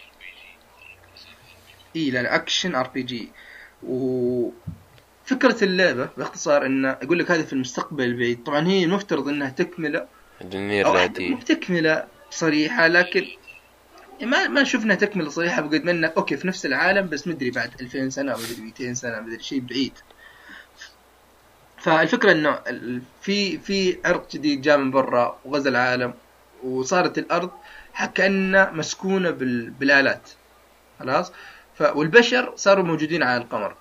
[1.97, 3.29] اي لا action RPG
[3.83, 4.51] و
[5.25, 9.49] فكرة اللعبة باختصار انه أقول لك هذه في المستقبل البعيد طبعا هي المفترض إنها
[10.87, 13.27] أو لا حتى مو دي تكملة صريحة لكن
[14.23, 15.63] ما ما شفنا تكملة صريحة.
[15.63, 19.43] بقد ما أوكي في نفس العالم بس مدري بعد 2000 سنة مدري 200 سنة مدري
[19.43, 19.93] شيء بعيد.
[21.79, 22.59] فالفكرة إنه
[23.23, 26.15] في في عرق جديد جاء من برا وغزا العالم
[26.65, 27.51] وصارت الأرض
[28.15, 29.71] كأنها مسكونة بال...
[29.71, 30.31] بالآلات.
[30.99, 31.33] خلاص؟
[31.79, 31.83] ف...
[31.83, 33.77] والبشر صاروا موجودين على القمر.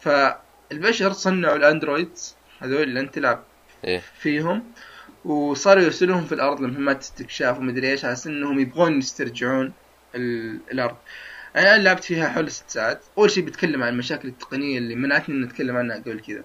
[0.00, 3.44] فالبشر صنعوا الأندرويدز هذول اللي انت تلعب
[3.84, 4.02] إيه.
[4.18, 4.62] فيهم
[5.24, 9.72] وصاروا يرسلوهم في الأرض لمهمات استكشاف ومدري إيش على أساس إنهم يبغون يسترجعون
[10.14, 10.58] ال...
[10.72, 10.96] الأرض.
[11.56, 13.04] أنا لعبت فيها حول ست ساعات.
[13.18, 16.44] أول شيء بتكلم عن المشاكل التقنية اللي منعتني ان أتكلم عنها قبل كذا.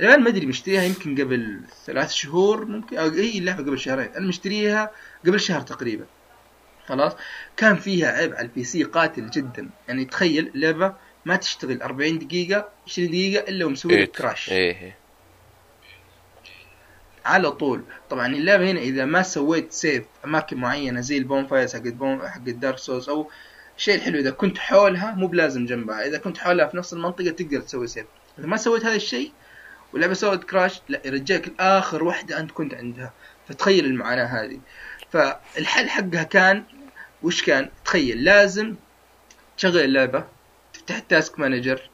[0.00, 4.08] الآن ما أدري مشتريها يمكن قبل ثلاث شهور ممكن أو أي اللعبه قبل شهرين.
[4.16, 4.90] أنا مشتريها
[5.26, 6.04] قبل شهر تقريبا.
[6.86, 7.12] خلاص؟
[7.56, 9.70] كان فيها عيب على ال PC قاتل جدا.
[9.88, 14.04] يعني تخيل لعبه ما تشتغل 40 دقيقة 20 دقيقة إلا ومسوي إيه.
[14.04, 14.96] crash إيه إيه.
[17.24, 17.84] على طول.
[18.10, 22.28] طبعا اللعبة هنا إذا ما سويت save أماكن معينة زي ال bonfires حق ال bon
[22.28, 23.30] حق ال Dark Souls أو
[23.76, 26.06] الشيء الحلو إذا كنت حولها مو بلازم جنبها.
[26.06, 28.06] إذا كنت حولها في نفس المنطقة تقدر تسوي save
[28.38, 29.32] إذا ما سويت هذا الشيء
[29.92, 33.12] واللعبة سوت crash لا يرجعك لآخر واحدة أنت كنت عندها.
[33.48, 34.60] فتخيل المعاناة هذه.
[35.12, 36.64] فالحل حقها كان
[37.22, 38.74] وش كان؟ تخيل لازم
[39.56, 40.24] تشغل اللعبة
[40.74, 41.90] تفتح ال task manager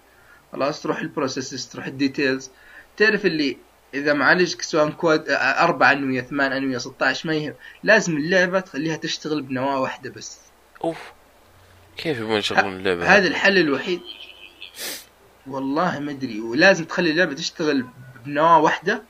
[0.52, 2.50] خلاص تروح ال processes تروح ال details.
[2.96, 3.56] تعرف اللي
[3.94, 9.42] إذا معالجك سواء quad 4 أنوية 8 أنوية 16 ما يهم لازم اللعبة تخليها تشتغل
[9.42, 10.38] بنواة واحدة بس.
[10.84, 11.12] أوف.
[11.96, 14.00] كيف يبون يشغلون اللعبة؟ هذا الحل الوحيد.
[15.46, 17.86] والله ما أدري ولازم تخلي اللعبة تشتغل
[18.24, 19.02] بنواة واحدة.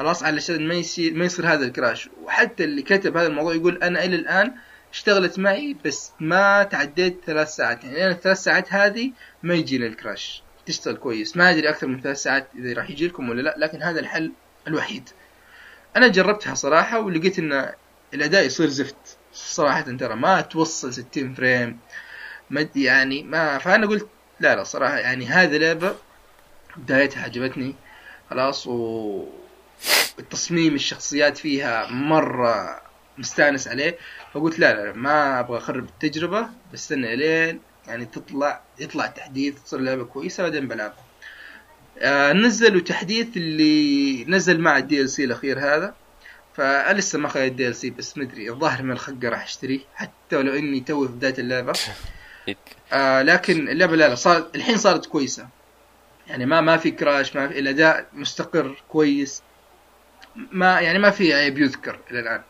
[0.00, 2.10] خلاص علشان ما يصير ما يصير هذا الكراش.
[2.22, 4.54] وحتى اللي كتب هذا الموضوع يقول أنا إلى الآن
[4.92, 7.84] اشتغلت معي بس ما تعديت ثلاث ساعات.
[7.84, 10.42] يعني أنا الثلاث ساعات هذه ما يجيني الكراش.
[10.66, 11.36] تشتغل كويس.
[11.36, 14.32] ما أدري أكثر من ثلاث ساعات إذا راح يجي لكم ولا لا لكن هذا الحل
[14.66, 15.08] الوحيد.
[15.96, 17.72] أنا جربتها صراحة ولقيت إن
[18.14, 19.18] الأداء يصير زفت.
[19.32, 21.78] صراحة ترى ما توصل 60 frame.
[22.50, 24.08] ما يعني ما فأنا قلت
[24.40, 25.94] لا لا صراحة يعني هذه لعبة
[26.76, 27.74] بدايتها عجبتني.
[28.30, 29.39] خلاص و
[30.18, 32.82] التصميم الشخصيات فيها مرة
[33.18, 33.98] مستانس عليه.
[34.34, 39.80] فقلت لا لا, لا ما أبغى أخرب التجربة بستنى لين يعني تطلع يطلع تحديث تصير
[39.80, 41.04] لعبة كويسة بعدين بلعبها
[41.98, 45.94] آه نزلوا تحديث اللي نزل مع ال DLC الأخير هذا.
[46.54, 50.80] فلسه ما خذيت ال DLC بس مدري الظاهر من الخقة راح أشتريه حتى ولو إني
[50.80, 51.72] توي في بداية اللعبة.
[52.92, 55.48] آه لكن اللعبة لا لا صار الحين صارت كويسة.
[56.26, 59.42] يعني ما ما في crash ما في الأداء مستقر كويس.
[60.34, 62.42] ما يعني ما في عيب يذكر إلى الآن.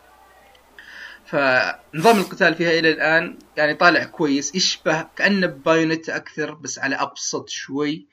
[1.25, 7.49] فنظام القتال فيها إلى الآن يعني طالع كويس يشبه كأنه Bayonetta أكثر بس على أبسط
[7.49, 8.05] شوي.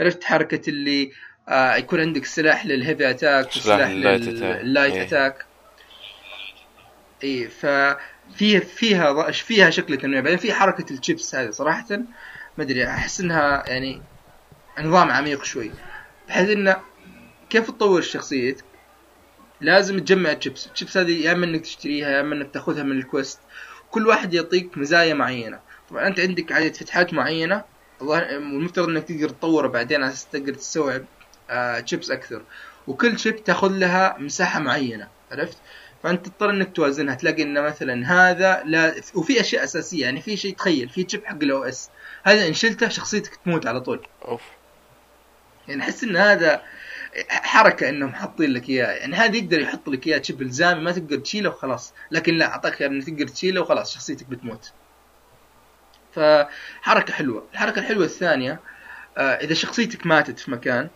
[0.00, 1.12] عرفت حركة اللي
[1.48, 4.62] آه يكون عندك سلاح لل heavy attack سلاح وسلاح لل light attack.
[4.62, 5.02] لل light إيه.
[5.02, 5.46] attack.
[7.24, 11.86] اي ففيها فيها فيها شكل تنويع بعدين في حركة الشيبس هذه صراحة
[12.58, 14.02] ما أدري أحس إنها يعني
[14.80, 15.70] نظام عميق شوي.
[16.28, 16.76] بحيث إنه
[17.50, 18.64] كيف تطور شخصيتك
[19.60, 22.82] لازم تجمع ال chips ال chips هذه يا اما إنك تشتريها يا اما إنك تأخذها
[22.82, 23.38] من ال quest
[23.90, 25.60] كل واحد يعطيك مزايا معينة.
[25.90, 27.64] طبعا أنت عندك عدد فتحات معينة.
[28.00, 31.04] والمفترض إنك تقدر تطورها بعدين على أساس تقدر تستوعب
[31.50, 32.42] آه شيبس أكثر.
[32.86, 35.58] وكل chip تأخذ لها مساحة معينة عرفت؟
[36.02, 37.14] فأنت تضطر إنك توازنها.
[37.14, 41.42] تلاقي إن مثلا هذا لا وفي أشياء أساسية يعني في شيء تخيل في chip حق
[41.42, 41.90] ال OS
[42.24, 44.06] هذا إن شلته شخصيتك تموت على طول.
[44.24, 44.42] أوف.
[45.68, 46.62] يعني أحس إن هذا
[47.28, 48.86] حركة إنهم حاطين لك إياه.
[48.86, 51.92] يعني هذا يقدر يحط لك إياه chip الزامي ما تقدر تشيله وخلاص.
[52.10, 54.72] لكن لا أعطاك اياه إنك تقدر تشيله وخلاص شخصيتك بتموت.
[56.12, 57.44] فحركة حلوة.
[57.52, 58.60] الحركة الحلوة الثانية
[59.18, 60.88] آه إذا شخصيتك ماتت في مكان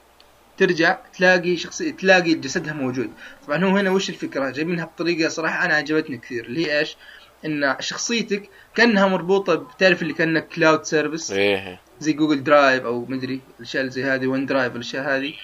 [0.58, 3.10] ترجع تلاقي شخصية تلاقي جسدها موجود.
[3.46, 6.96] طبعا هو هنا وش الفكرة؟ جايبينها بطريقة صراحة أنا عجبتني كثير اللي هي إيش؟
[7.44, 11.80] إن شخصيتك كأنها مربوطة بتعرف اللي كأنك cloud service إيه.
[12.00, 15.34] زي Google Drive أو مدري الأشياء اللي زي هذه OneDrive الاشياء هذه.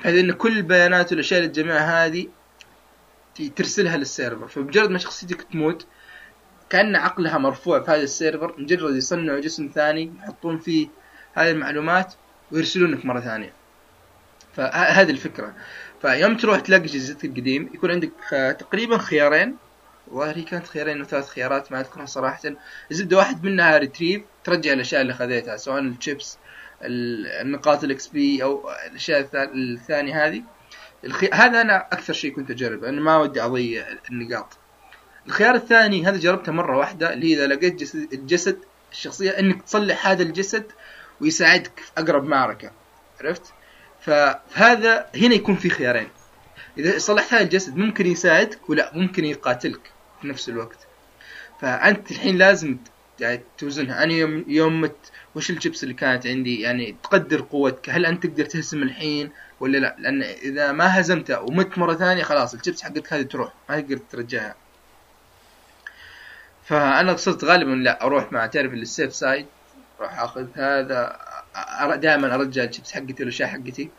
[0.00, 2.26] بحيث ان كل البيانات والأشياء اللي تجمعها هذه
[3.56, 4.48] ترسلها لل server.
[4.48, 5.86] فمجرد ما شخصيتك تموت
[6.70, 10.88] كأن عقلها مرفوع في هذا ال server مجرد يصنعوا جسم ثاني يحطون فيه
[11.34, 12.14] هذه المعلومات
[12.52, 13.52] ويرسلونك مرة ثانية.
[14.56, 15.54] فهذه الفكرة.
[16.02, 18.10] فيوم تروح تلاقي جثتك القديم يكون عندك
[18.58, 19.56] تقريبا خيارين.
[20.08, 22.40] والله هي كانت خيارين وثلاث خيارات ما اذكرها صراحة.
[22.90, 26.47] الزبده واحد منها retrieve ترجع الأشياء اللي خذيتها سواء الشيبس ال-
[26.82, 30.42] النقاط ال XP أو الأشياء الثا- الثانية هذه.
[31.04, 31.30] الخي...
[31.32, 34.58] هذا أنا أكثر شيء كنت أجربه أنا ما ودي اضيع النقاط.
[35.26, 38.58] الخيار الثاني هذا جربته مرة واحدة اللي إذا لقيت جسد, الجسد
[38.92, 40.64] الشخصية إنك تصلح هذا الجسد
[41.20, 42.70] ويساعدك في أقرب معركة.
[43.20, 43.42] عرفت؟
[44.00, 46.08] فهذا هنا يكون في خيارين.
[46.78, 50.78] إذا صلحت هذا الجسد ممكن يساعدك ولا ممكن يقاتلك في نفس الوقت.
[51.60, 52.76] فأنت الحين لازم
[53.20, 54.04] يعني توزنها.
[54.04, 57.90] أنا يوم يوم مت وش الشيبس اللي كانت عندي؟ يعني تقدر قوتك.
[57.90, 62.54] هل أنت تقدر تهزم الحين ولا لا؟ لأن إذا ما هزمته ومت مرة ثانية خلاص
[62.54, 63.52] الشيبس حقتك هذه تروح.
[63.68, 64.54] ما تقدر ترجعها.
[66.64, 69.46] فأنا قصرت غالبا لا أروح مع تعرف ال safe side
[70.00, 71.18] أروح أخذ هذا.
[71.94, 73.90] دائما أرجع الشيبس حقتي والاشياء حقتي.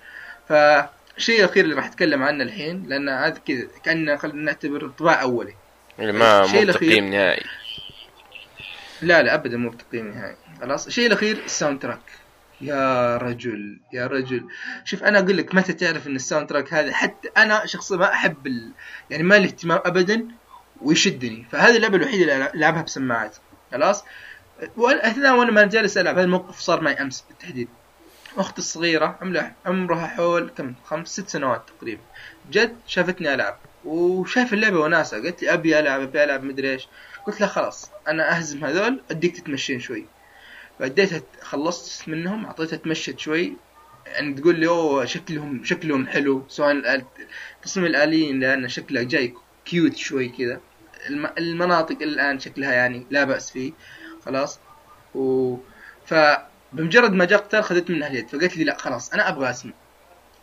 [0.49, 5.53] فالشيء الأخير اللي راح أتكلم عنه الحين لأن هذا كذا كأن خلينا نعتبر انطباع أولي.
[5.99, 7.45] اللي ما مو الأخير- تقييم نهائي.
[9.01, 10.35] لا لا ابدا مو بتقييم نهائي.
[10.61, 10.87] خلاص.
[10.87, 12.01] الشيء الأخير ال soundtrack
[12.61, 14.47] يا رجل يا رجل.
[14.85, 18.47] شوف أنا أقول لك متى تعرف إن ال soundtrack هذا؟ حتى أنا شخصيا ما أحب
[18.47, 18.71] ال...
[19.09, 20.27] يعني ما لي اهتمام ابدا
[20.81, 21.45] ويشدني.
[21.51, 23.37] فهذه اللعبة الوحيدة اللي ألعبها بسماعات.
[23.71, 24.03] خلاص؟
[24.77, 27.67] واثناء وأنا ما جالس ألعب هذا الموقف صار معي أمس بالتحديد.
[28.37, 29.19] أختي الصغيرة
[29.65, 32.01] عمرها حول كم؟ خمس ست سنوات تقريبا.
[32.51, 33.57] جت شافتني ألعب.
[33.85, 35.23] وشايف اللعبة وناسة.
[35.23, 36.87] قالت لي أبي ألعب أبي ألعب مدري إيش.
[37.27, 40.05] قلت لها خلاص أنا أهزم هذول أديك تتمشين شوي.
[40.79, 43.53] فاديتها خلصت منهم اعطيتها تمشت شوي.
[44.07, 46.45] يعني تقول لي أوه شكلهم شكلهم حلو.
[46.47, 47.05] سواء
[47.61, 49.33] تصميم الاليين لأن شكله جاي
[49.65, 50.61] كيوت شوي كذا.
[51.37, 53.71] المناطق الآن شكلها يعني لا بأس فيه.
[54.25, 54.59] خلاص.
[55.15, 55.57] و
[56.05, 58.29] فبمجرد ما جاء قتال خذت منها اليد.
[58.29, 59.73] فقالت لي لا خلاص أنا أبغى أسمع.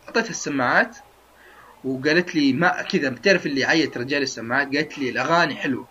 [0.06, 0.96] أعطيتها السماعات
[1.84, 5.88] وقالت لي ما كذا بتعرف اللي عيت رجال السماعات؟ قالت لي الأغاني حلوة.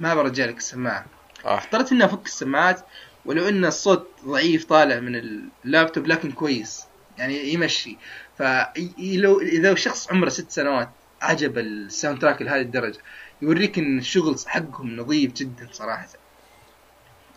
[0.00, 1.06] ما برجالك السماعة.
[1.44, 1.58] آه.
[1.58, 2.80] اضطريت إني أفك السماعات.
[3.26, 5.16] ولو إن الصوت ضعيف طالع من
[5.64, 6.84] اللابتوب لكن كويس
[7.18, 7.96] يعني يمشي.
[8.38, 10.90] فلو إذا شخص عمره ست سنوات
[11.22, 12.98] عجب ال soundtrack لهذه الدرجة
[13.42, 16.08] يوريك إن الشغل حقهم نظيف جدا صراحة.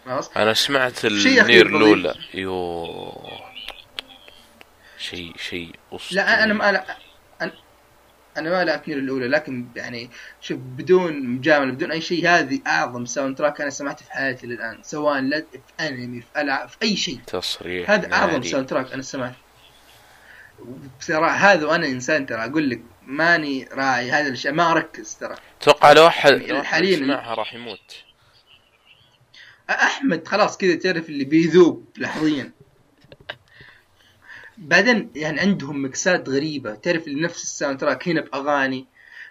[0.06, 2.15] خلاص؟ أنا سمعت النير الأولى.
[2.34, 2.86] يو
[4.97, 5.75] شيء شيء
[6.12, 6.97] لا أنا ما لا.
[8.39, 10.10] أنا ما لعبت نير الأولى لكن يعني
[10.41, 15.21] شوف بدون مجاملة بدون أي شيء هذه أعظم soundtrack أنا سمعته في حياتي للآن سواء
[15.21, 15.43] في
[15.80, 17.19] أنمي في ألعاب في أي شيء.
[17.28, 19.36] تصريح هذا أعظم ساوند تراك أنا سمعته.
[20.99, 25.36] بصراحة هذا وأنا إنسان ترى أقول لك ماني راعي هذه الأشياء ما أركز ترى.
[25.62, 28.04] أتوقع لو أحد حاليا يسمعها راح يموت.
[29.69, 32.52] أحمد خلاص كذا تعرف اللي بيذوب لحظيا.
[34.60, 36.76] بعدين يعني عندهم مكسات غريبة.
[36.76, 38.88] تعرف نفس ال soundtrack هنا بأغاني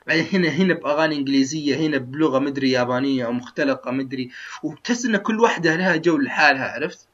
[0.07, 4.31] بعدين هنا هنا بأغاني إنجليزية هنا بلغة مدري يابانية أو مختلقة مدري
[4.63, 7.09] وتحس إن كل واحدة لها جو لحالها عرفت؟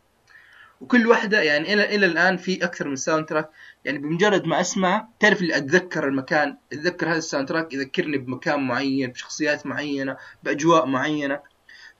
[0.80, 3.50] وكل واحدة يعني إلى إلى الآن في أكثر من soundtrack
[3.84, 9.10] يعني بمجرد ما أسمع تعرف اللي أتذكر المكان أتذكر هذا ال soundtrack يذكرني بمكان معين
[9.10, 11.40] بشخصيات معينة بأجواء معينة.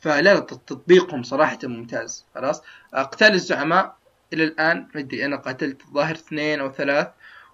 [0.00, 2.62] فلا تطبيقهم صراحة ممتاز خلاص؟
[2.94, 3.96] قتال الزعماء
[4.34, 7.08] إلى الآن مدري أنا قاتلت الظاهر اثنين أو ثلاث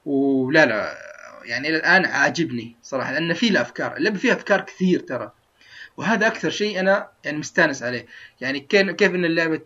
[0.05, 0.95] ولا لا
[1.45, 5.33] يعني إلى الآن عاجبني صراحة لأن فيه الأفكار اللعبة فيها أفكار كثير ترى
[5.97, 8.07] وهذا أكثر شيء أنا يعني مستانس عليه
[8.41, 9.61] يعني كيف إن اللعبة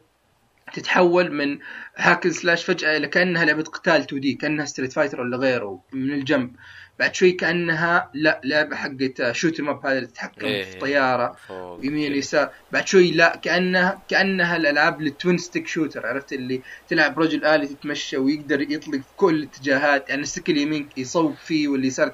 [0.73, 1.59] تتحول من
[1.97, 6.11] hack and slash فجأة إلى كأنها لعبة قتال 2D كأنها ستريت فايتر ولا غيره من
[6.11, 6.57] الجنب.
[6.99, 11.37] بعد شوي كأنها لا لعبه حقت shoot 'em up هذا اللي تتحكم إيه في طياره
[11.83, 12.51] يمين يسار.
[12.71, 17.67] بعد شوي لا كأنها كأنها الألعاب ال twin stick shooter عرفت اللي تلعب رجل آلي
[17.67, 22.13] تتمشى ويقدر يطلق في كل الاتجاهات يعني ال stick اليمين يصوب فيه واللي يسار.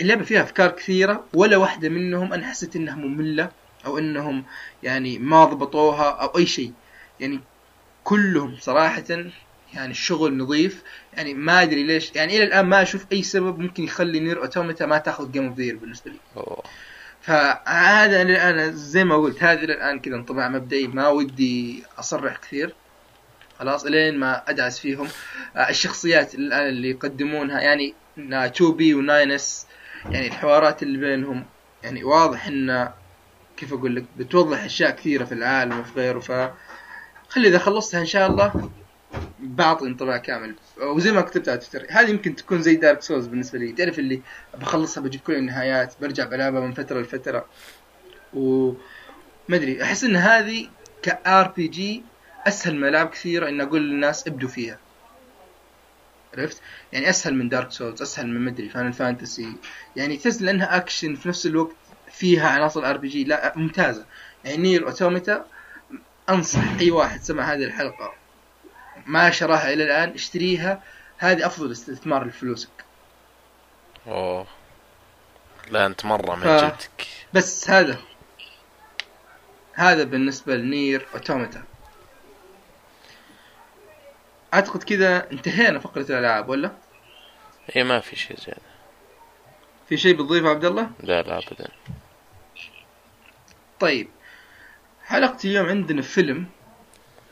[0.00, 3.50] اللعبة فيها أفكار كثيرة ولا واحدة منهم أنا حسيت إنها مملة
[3.86, 4.44] أو إنهم
[4.82, 6.72] يعني ما ضبطوها أو أي شيء.
[7.20, 7.40] يعني
[8.02, 9.04] كلهم صراحة
[9.74, 10.82] يعني الشغل نظيف.
[11.14, 12.12] يعني ما أدري ليش.
[12.14, 15.56] يعني إلى الآن ما أشوف أي سبب ممكن يخلي نير أوتوماتا ما تاخذ game of
[15.56, 16.18] the year بالنسبة لي.
[16.36, 16.62] أوه.
[17.20, 22.74] فهذا أنا زي ما قلت هذا الآن كذا انطباع مبدئي ما ودي أصرح كثير.
[23.58, 25.08] خلاص إلين ما أدعس فيهم.
[25.56, 29.66] آه، الشخصيات الآن اللي يقدمونها يعني 2B و 9S
[30.10, 31.44] يعني الحوارات اللي بينهم
[31.82, 32.90] يعني واضح إن
[33.56, 36.18] كيف أقول لك بتوضح أشياء كثيرة في العالم وفي غيره.
[36.18, 36.32] ف
[37.28, 38.70] خلي إذا خلصتها إن شاء الله
[39.38, 40.54] بعطي انطباع كامل.
[40.80, 43.72] وزي ما كتبت على تويتر هذه يمكن تكون زي دارك سولز بالنسبة لي.
[43.72, 44.22] تعرف اللي
[44.58, 47.46] بخلصها بجيب كل النهايات برجع بلعبها من فترة لفترة.
[48.34, 48.72] و
[49.48, 50.68] ما أدري أحس إن هذه
[51.02, 52.02] ك RPG
[52.46, 54.78] أسهل من ألعاب كثيرة إن أقول للناس ابدوا فيها.
[56.38, 59.52] عرفت؟ يعني أسهل من دارك سولز أسهل من مدري Final Fantasy
[59.96, 61.76] يعني تحس لأنها أكشن في نفس الوقت
[62.12, 63.24] فيها عناصر RPG.
[63.24, 64.06] لا ممتازة.
[64.44, 65.46] يعني نير أوتوماتا
[66.28, 68.19] أنصح أي واحد سمع هذه الحلقة.
[69.10, 70.82] ما شراها إلى الآن اشتريها.
[71.18, 72.70] هذه أفضل استثمار لفلوسك.
[74.06, 74.46] أوه.
[75.70, 76.64] لا أنت مرة من ف...
[76.64, 77.06] جدك.
[77.32, 77.98] بس هذا.
[79.74, 81.62] هذا بالنسبة لنير اوتوماتا
[84.54, 86.72] أعتقد كذا انتهينا فقرة الألعاب ولا؟
[87.76, 88.60] اي ما في شيء زياده
[89.88, 91.68] في شيء بتضيفه عبد الله؟ لا لا ابدا.
[93.80, 94.08] طيب.
[95.04, 96.46] حلقة اليوم عندنا فيلم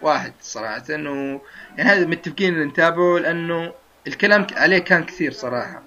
[0.03, 1.41] واحد صراحة انه
[1.77, 3.75] يعني هذا متفقين نتابعه لأنه
[4.07, 5.83] الكلام عليه كان كثير صراحة.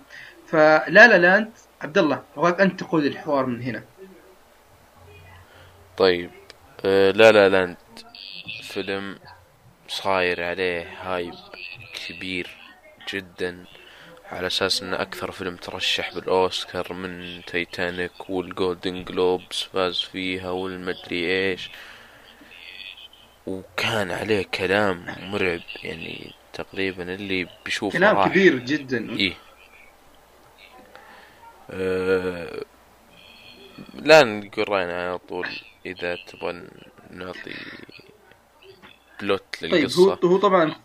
[0.47, 3.83] فلا La La Land عبد الله أبغاك أنت تقود الحوار من هنا.
[5.97, 6.31] طيب
[6.85, 7.77] آه La La Land
[8.63, 9.19] فيلم
[9.87, 11.33] صاير عليه hype
[11.93, 12.57] كبير
[13.13, 13.65] جدا
[14.31, 21.51] على أساس انه أكثر فيلم ترشح بالأوسكار من تايتانيك وال Golden Globes فاز فيها والمدري
[21.51, 21.71] إيش.
[23.47, 28.27] وكان عليه كلام مرعب يعني تقريبا اللي بيشوفه كلام راح.
[28.27, 29.09] كبير جدا.
[29.09, 29.33] إيه.
[31.69, 32.63] أه
[33.93, 35.47] لا نقول رأينا على طول
[35.85, 36.67] إذا تبغى
[37.09, 37.53] نعطي
[39.21, 40.19] plot طيب هو للقصة.
[40.23, 40.75] هو طبعا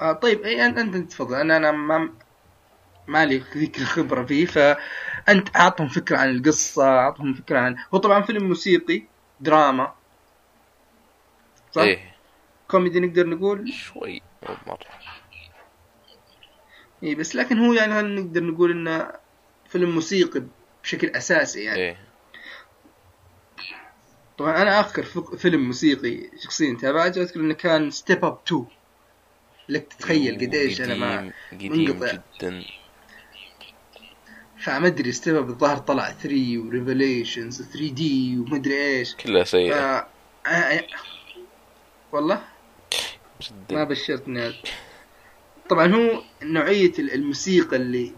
[0.00, 1.34] آه طيب اي انت أنت تفضل.
[1.34, 2.10] أنا أنا ما
[3.06, 8.22] ما لي ذيك الخبره فيه فأنت أعطهم فكرة عن القصة أعطهم فكرة عن هو طبعا
[8.22, 9.02] فيلم موسيقي
[9.40, 9.97] دراما.
[11.78, 12.14] صح؟ إيه.
[12.68, 14.78] كوميدي نقدر نقول؟ شوي مو مرة.
[17.02, 19.12] اي بس لكن هو يعني هل نقدر نقول إنه
[19.68, 20.42] فيلم موسيقي
[20.82, 21.98] بشكل أساسي يعني؟ إيه.
[24.38, 28.66] طبعا أنا فق- فيلم موسيقي شخصيا تابعته أذكر إنه كان Step Up 2
[29.68, 32.12] لك تتخيل قديش أنا ما منقطع.
[32.40, 32.64] جدا.
[34.58, 39.14] فما أدري Step Up الظاهر طلع 3 و Revolutions 3D ومدري إيش.
[39.14, 39.54] كلها ف...
[42.12, 44.54] والله ما جدا بشرتني هذا.
[45.68, 48.12] طبعا هو نوعية ال- الموسيقى اللي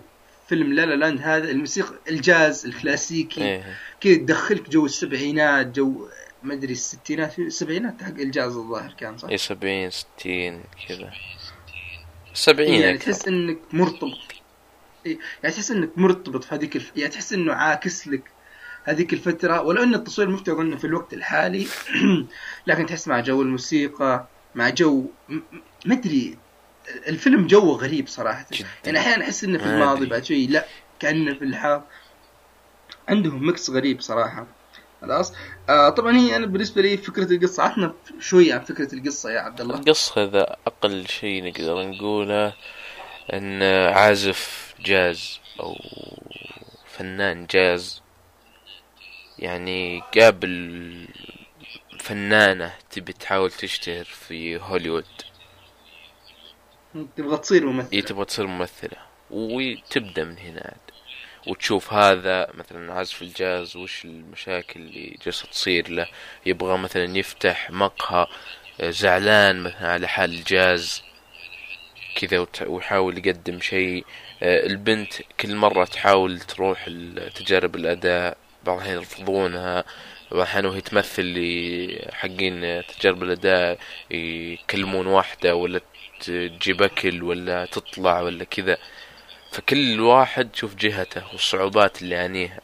[0.49, 6.09] فيلم La La Land هذا الموسيقى الجاز الكلاسيكي إيه كذا تدخلك جو السبعينات جو
[6.43, 11.13] ما أدري الستينات السبعينات حق الجاز الظاهر كان صح؟ إيه سبعين ستين كذا
[12.35, 13.13] سبعين يعني أكثر.
[13.13, 14.19] تحس إنك مرتبط
[15.07, 16.93] إيه، يعني تحس إنك مرتبط في هذيك الف...
[16.97, 18.23] يعني تحس إنه عاكس لك
[18.85, 21.67] هذيك الفترة ولو أن التصوير مفترض انه في الوقت الحالي
[22.67, 25.07] لكن تحس مع جو الموسيقى مع جو
[25.87, 26.39] ما أدري
[27.09, 28.47] الفيلم جوه غريب صراحة.
[28.53, 28.69] جدا.
[28.85, 30.07] يعني أحيانا أحس إنه في ما الماضي.
[30.07, 30.67] بعد شوي لا
[31.01, 31.83] كأنه في الحاضر.
[33.09, 34.47] عندهم mix غريب صراحة.
[35.01, 35.33] خلاص؟
[35.69, 39.61] آه طبعا هي أنا بالنسبة لي فكرة القصة عطنا شوي عن فكرة القصة يا عبد
[39.61, 39.75] الله.
[39.75, 42.53] القصة إذا أقل شيء نقدر نقوله
[43.33, 43.63] أن
[43.93, 45.77] عازف جاز أو
[46.87, 48.03] فنان جاز
[49.41, 51.09] يعني قابل
[52.01, 55.05] فنانة تبي تحاول تشتهر في هوليوود.
[57.17, 58.97] تبغى تصير ممثل هي تبغى تصير ممثلة.
[59.31, 60.81] وتبدأ من هنا عاد.
[61.47, 66.07] وتشوف هذا مثلا عازف الجاز وش المشاكل اللي جالسة تصير له.
[66.47, 68.27] يبغى مثلا يفتح مقهى
[68.81, 71.03] آه، زعلان مثلا على حال الجاز.
[72.17, 74.05] كذا ويحاول يقدم شيء.
[74.43, 76.85] آه، البنت كل مرة تحاول تروح
[77.35, 78.37] تجارب الأداء.
[78.65, 79.85] بعض الأحيان يرفضونها
[80.33, 83.79] الأحيان وهي تمثل لي حقين تجارب الأداء
[84.11, 85.81] يكلمون واحدة ولا
[86.21, 88.77] تجيب أكل ولا تطلع ولا كذا.
[89.53, 92.61] فكل واحد شوف جهته والصعوبات اللي يعانيها.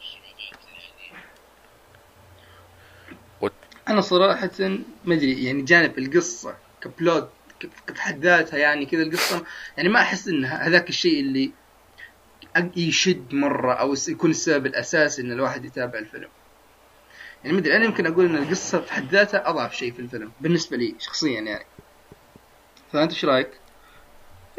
[3.89, 4.49] أنا صراحة
[5.05, 7.29] ما أدري يعني جانب القصة كبلوت
[7.89, 9.45] بحد ذاتها يعني كذا القصة
[9.77, 11.51] يعني ما أحس إن هذاك الشيء اللي
[12.77, 16.29] يشد مرة أو يكون السبب الاساسي إن الواحد يتابع الفيلم.
[17.43, 20.77] يعني ما أدري أنا يمكن أقول إن القصة بحد ذاتها أضعف شيء في الفيلم بالنسبة
[20.77, 21.65] لي شخصيا يعني.
[22.93, 23.49] فأنت إيش رأيك؟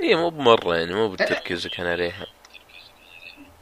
[0.00, 2.26] هي مو بمرة يعني مو بالتركيز اللي كان عليها.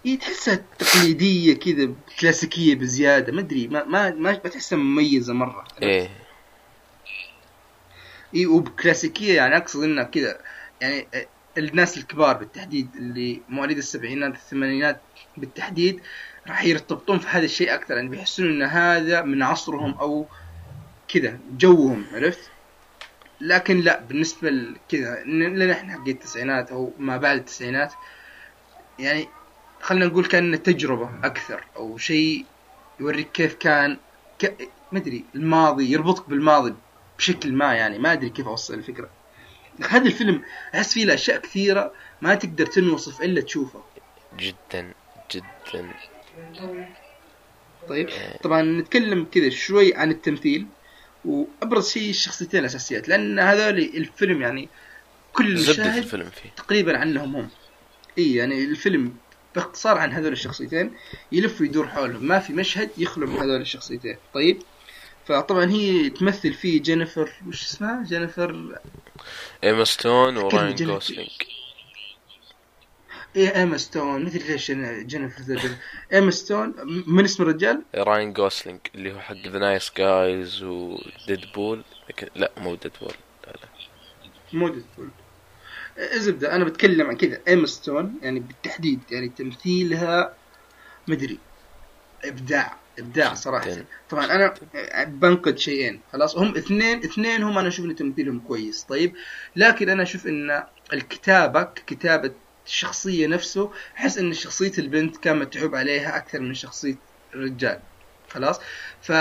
[0.05, 5.64] هي تحسها تقليدية كذا كلاسيكية بزيادة ما أدري ما ما ما, تحسها مميزة مرة.
[5.83, 6.11] إيه.
[8.35, 10.38] اي وبكلاسيكية يعني أقصد إنها كذا
[10.81, 11.09] يعني
[11.58, 15.00] الناس الكبار بالتحديد اللي مواليد السبعينات الثمانينات
[15.36, 16.00] بالتحديد
[16.46, 20.26] راح يرتبطون في هذا الشيء أكثر يعني بيحسون إن هذا من عصرهم أو
[21.08, 22.50] كذا جوهم عرفت؟
[23.40, 27.92] لكن لا بالنسبة لكذا لنا إحنا حق التسعينات أو ما بعد التسعينات
[28.98, 29.28] يعني
[29.80, 32.44] خلينا نقول كأن تجربة أكثر أو شيء
[33.00, 33.96] يوريك كيف كان
[34.38, 34.68] ك...
[34.92, 36.74] ما أدري الماضي يربطك بالماضي
[37.18, 39.08] بشكل ما يعني ما أدري كيف أوصل الفكرة.
[39.88, 40.42] هذا الفيلم
[40.74, 43.82] أحس فيه اشياء كثيرة ما تقدر تنوصف إلا تشوفه
[44.38, 44.92] جدا
[45.30, 45.94] جدا.
[47.88, 48.08] طيب
[48.42, 50.66] طبعا نتكلم كذا شوي عن التمثيل
[51.24, 54.68] وأبرز شيء الشخصيتين الأساسيات لأن هذول الفيلم يعني
[55.32, 56.50] كل مشاهد الفيلم فيه.
[56.56, 57.48] تقريبا عنهم هم.
[58.18, 59.16] إي يعني الفيلم
[59.54, 60.92] باختصار عن هذول الشخصيتين
[61.32, 64.16] يلف ويدور حولهم ما في مشهد يخلو من هذول الشخصيتين.
[64.34, 64.62] طيب؟
[65.26, 68.78] فطبعا هي تمثل فيه جينيفر وش اسمها؟ جينيفر
[69.64, 71.30] ايما ستون وراين جوسلينج
[73.36, 75.70] إيه ايما ستون مدري ليش جينيفر
[76.12, 76.74] ايما ستون
[77.07, 81.84] من اسم الرجال؟ راين جوسلينج اللي هو حق The Nice Guys و Deadpool
[82.34, 83.14] لا مو Deadpool
[83.46, 83.68] لا لا.
[84.53, 85.09] مو Deadpool
[85.98, 87.40] الزبدة أنا بتكلم عن كذا.
[87.48, 90.34] ايما ستون يعني بالتحديد يعني تمثيلها
[91.09, 91.38] مدري.
[92.24, 92.76] إبداع.
[92.99, 93.76] إبداع صراحة.
[94.11, 94.55] طبعا أنا
[95.05, 96.01] بنقد شيئين.
[96.12, 98.82] خلاص هم اثنين اثنين هم أنا أشوف إن تمثيلهم كويس.
[98.82, 99.14] طيب
[99.57, 102.32] لكن أنا أشوف إن الكتابة كتابة
[102.66, 106.97] الشخصية نفسه أحس إن شخصية البنت كان متعوب عليها أكثر من شخصية
[107.34, 107.80] الرجال.
[108.28, 108.61] خلاص؟
[109.03, 109.12] ف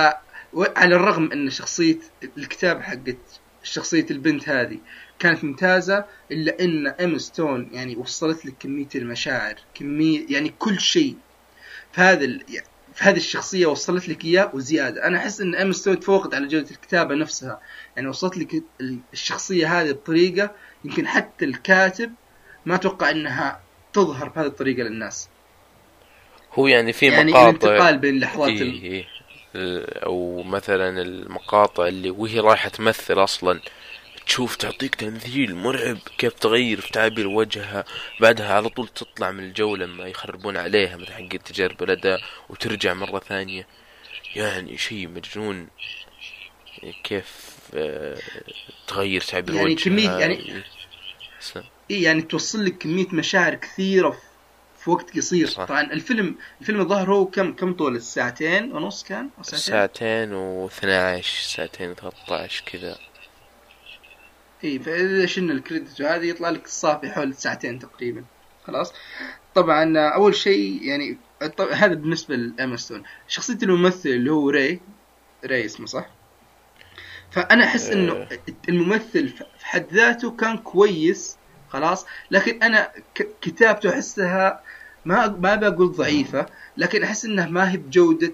[0.54, 2.00] وعلى الرغم إن شخصية
[2.38, 3.18] الكتابة حقت
[3.64, 4.80] شخصية البنت هذه
[5.20, 11.16] كانت ممتازة إلا إن إيما ستون يعني وصلت لك كمية المشاعر كمية يعني كل شيء.
[11.92, 12.44] في هذا ال...
[12.96, 16.72] في هذه الشخصية وصلت لك إياه وزيادة أنا أحس إن إيما ستون تفوقت على جودة
[16.72, 17.60] الكتابة نفسها
[17.96, 18.64] يعني وصلت لك
[19.14, 20.52] الشخصية هذه بطريقة
[20.86, 22.12] يمكن حتى الكاتب
[22.66, 23.62] ما توقع إنها
[23.94, 25.30] تظهر بهذه الطريقة للناس
[26.54, 28.84] هو يعني في يعني مقاطع الانتقال بين لحظات إيه.
[28.84, 29.06] إيه.
[30.06, 33.60] أو مثلا المقاطع اللي وهي رايحة تمثل أصلا
[34.26, 37.86] تشوف تعطيك تمثيل مرعب كيف تغير في تعابير وجهها.
[38.22, 42.20] بعدها على طول تطلع من الجو لما يخربون عليها مثل حق تجارب الاداء
[42.50, 43.68] وترجع مرة ثانية.
[44.36, 45.68] يعني شيء مجنون
[47.04, 48.18] كيف آه،
[48.88, 49.84] تغير تعبير يعني وجهها.
[49.84, 50.64] كمية- يعني-
[51.92, 54.18] إيه يعني توصل لك كمية مشاعر كثيرة
[54.80, 55.48] في- وقت قصير.
[55.48, 55.64] صح.
[55.66, 60.34] طبعا الفيلم الفيلم الظاهر هو كم كم طول؟ الساعتين ونص كان؟ ساعتين؟ ساعتين
[60.70, 62.98] و12 ساعتين و13 كذا.
[64.66, 68.24] اي فإذا شلنا الكريدت وهذه يطلع لك الصافي حول ساعتين تقريبا.
[68.68, 68.94] خلاص؟
[69.56, 71.18] طبعا أول شيء يعني
[71.72, 74.80] هذا بالنسبة لامستون شخصية الممثل اللي هو ري
[75.46, 76.06] ري اسمه صح؟
[77.32, 78.28] فأنا أحس إنه
[78.70, 81.38] الممثل في حد ذاته كان كويس
[81.70, 82.92] خلاص؟ لكن أنا
[83.42, 84.64] كتابته أحسها
[85.06, 86.46] ما ما بقول ضعيفة
[86.78, 88.32] لكن أحس انها ما هي بجودة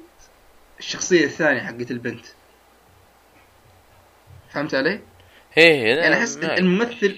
[0.80, 2.26] الشخصية الثانية حقت البنت.
[4.50, 5.02] فهمت علي؟
[5.54, 7.18] هي يعني أحس الممثل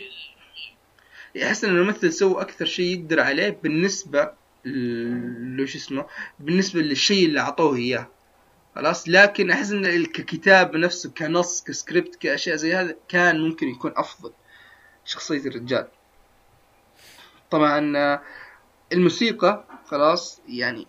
[1.44, 4.32] أحس إن الممثل سوى أكثر شيء يقدر عليه بالنسبة
[4.66, 6.06] لو شو اسمه؟
[6.40, 8.08] بالنسبة للشيء اللي أعطوه إياه.
[8.76, 14.32] خلاص؟ لكن أحس إن ككتاب نفسه كنص كسكريبت كأشياء زي هذا كان ممكن يكون أفضل
[15.06, 15.88] شخصية الرجال.
[17.52, 18.20] طبعا
[18.94, 20.88] الموسيقى خلاص؟ يعني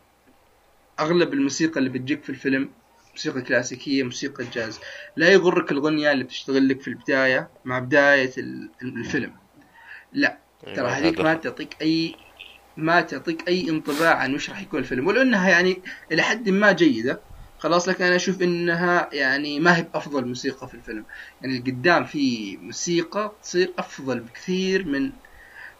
[1.01, 2.71] أغلب الموسيقى اللي بتجيك في الفيلم
[3.15, 4.81] موسيقى كلاسيكية موسيقى جاز.
[5.17, 9.33] لا يغرك الغنية اللي بتشتغل لك في البداية مع بداية ال- الفيلم.
[10.13, 10.39] لا
[10.75, 12.15] ترى هذيك ما تعطيك أي
[12.77, 16.73] ما تعطيك أي انطباع عن وش راح يكون الفيلم ولو أنها يعني إلى حد ما
[16.73, 17.21] جيدة.
[17.59, 21.05] خلاص لكن أنا أشوف إنها يعني ما هي بأفضل موسيقى في الفيلم.
[21.43, 25.13] يعني القدام في موسيقى تصير أفضل بكثير من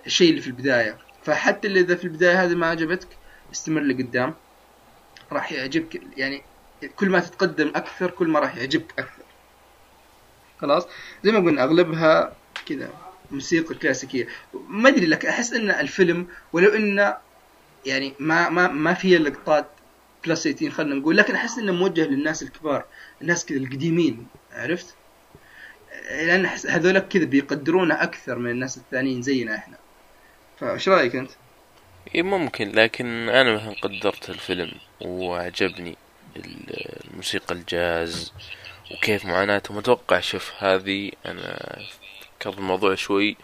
[0.07, 0.99] الشيء اللي في البداية.
[1.23, 3.09] فحتى اللي إذا في البداية هذه ما عجبتك
[3.53, 4.35] استمر لقدام.
[5.33, 6.43] راح يعجبك يعني
[6.97, 9.25] كل ما تتقدم أكثر كل ما راح يعجبك أكثر.
[10.61, 10.87] خلاص؟
[11.25, 12.91] زي ما قلنا أغلبها كذا
[13.31, 14.29] موسيقى كلاسيكيه
[14.69, 17.17] ما أدري لك أحس إن الفيلم ولو إنه
[17.87, 19.67] يعني ما ما ما فيه لقطات
[20.27, 22.85] بلس 18 خلينا نقول لكن أحس إنه موجه للناس الكبار
[23.23, 24.95] الناس كذا القديمين عرفت؟
[26.11, 29.77] لأن أحس هذول كذا بيقدرونا أكثر من الناس الثانيين زينا إحنا.
[30.61, 31.31] فإيش رأيك أنت؟
[32.15, 35.97] اي ممكن لكن أنا مثلا قدرت الفيلم وعجبني
[36.37, 38.33] الموسيقى الجاز
[38.91, 41.79] وكيف معاناتهم أتوقع شوف هذه أنا
[42.41, 43.37] فكرت الموضوع شوي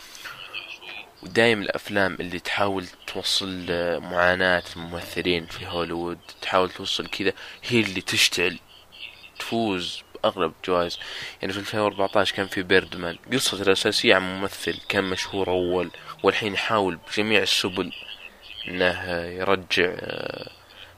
[1.23, 3.67] ودايم الأفلام اللي تحاول توصل
[4.03, 7.33] معاناة الممثلين في هوليوود تحاول توصل كذا
[7.63, 8.59] هي اللي تشتعل
[9.39, 10.99] تفوز باغلب الجوائز
[11.43, 15.91] يعني في 2014 كان في بيردمان قصة الأساسية عن ممثل كان مشهور أول
[16.23, 17.93] والحين يحاول بجميع السبل
[18.69, 19.97] إنه يرجع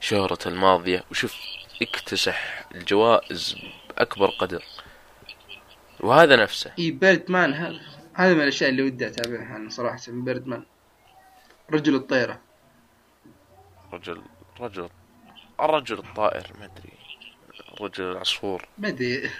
[0.01, 1.05] شهرته الماضية.
[1.11, 1.37] وشوف
[1.83, 3.57] اكتسح الجوائز
[3.89, 4.65] بأكبر قدر.
[6.01, 6.73] وهذا نفسه.
[6.79, 7.81] إي بيردمان هذا
[8.15, 10.65] هذا من الأشياء اللي ودي أتابعها أنا صراحة بيردمان.
[11.71, 12.41] رجل الطيره
[13.93, 14.23] رجل
[14.61, 14.89] رجل
[15.61, 16.93] الرجل الطائر ما أدري.
[17.81, 18.69] رجل العصفور.
[18.79, 19.31] ما أدري.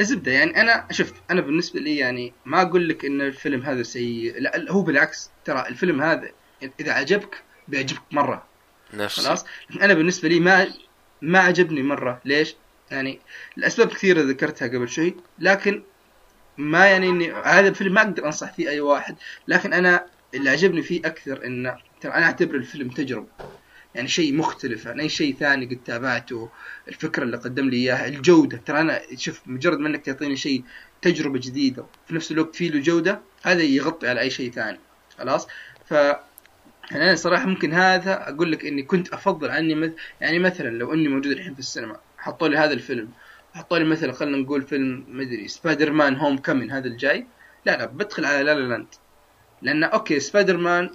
[0.00, 4.40] الزبدة يعني أنا شفت أنا بالنسبة لي يعني ما أقول لك إن الفيلم هذا سيء
[4.40, 6.30] لا لا، هو بالعكس ترى الفيلم هذا
[6.80, 8.46] إذا عجبك بيعجبك مرة.
[8.94, 9.44] نفسه خلاص؟
[9.80, 10.66] أنا بالنسبة لي ما
[11.22, 12.20] ما عجبني مرة.
[12.24, 12.54] ليش؟
[12.90, 13.20] يعني
[13.58, 15.82] الأسباب كثيرة ذكرتها قبل شوي لكن
[16.58, 19.16] ما يعني اني هذا الفيلم ما أقدر أنصح فيه أي واحد.
[19.48, 23.28] لكن أنا اللي عجبني فيه أكثر انه ترى أنا أعتبر الفيلم تجربة.
[23.94, 26.50] يعني شيء مختلف عن أي شيء ثاني قد تابعته
[26.88, 28.60] الفكرة اللي قدم لي إياها الجودة.
[28.66, 30.64] ترى أنا شوف مجرد ما إنك تعطيني شيء
[31.02, 34.80] تجربة جديدة في نفس الوقت فيه له جودة هذا يغطي على أي شيء ثاني.
[35.18, 35.46] خلاص؟
[35.86, 35.94] ف
[36.90, 39.92] يعني أنا صراحة ممكن هذا أقول لك إني كنت أفضل عني مث...
[40.20, 43.08] يعني مثلا لو إني موجود الحين في السينما حطوا لي هذا الفيلم
[43.54, 47.26] حطوا لي مثلا خلينا نقول فيلم مدري Spider-Man Homecoming هذا الجاي
[47.66, 48.86] لا لا بدخل على La La Land
[49.62, 50.90] لأن okay Spider-Man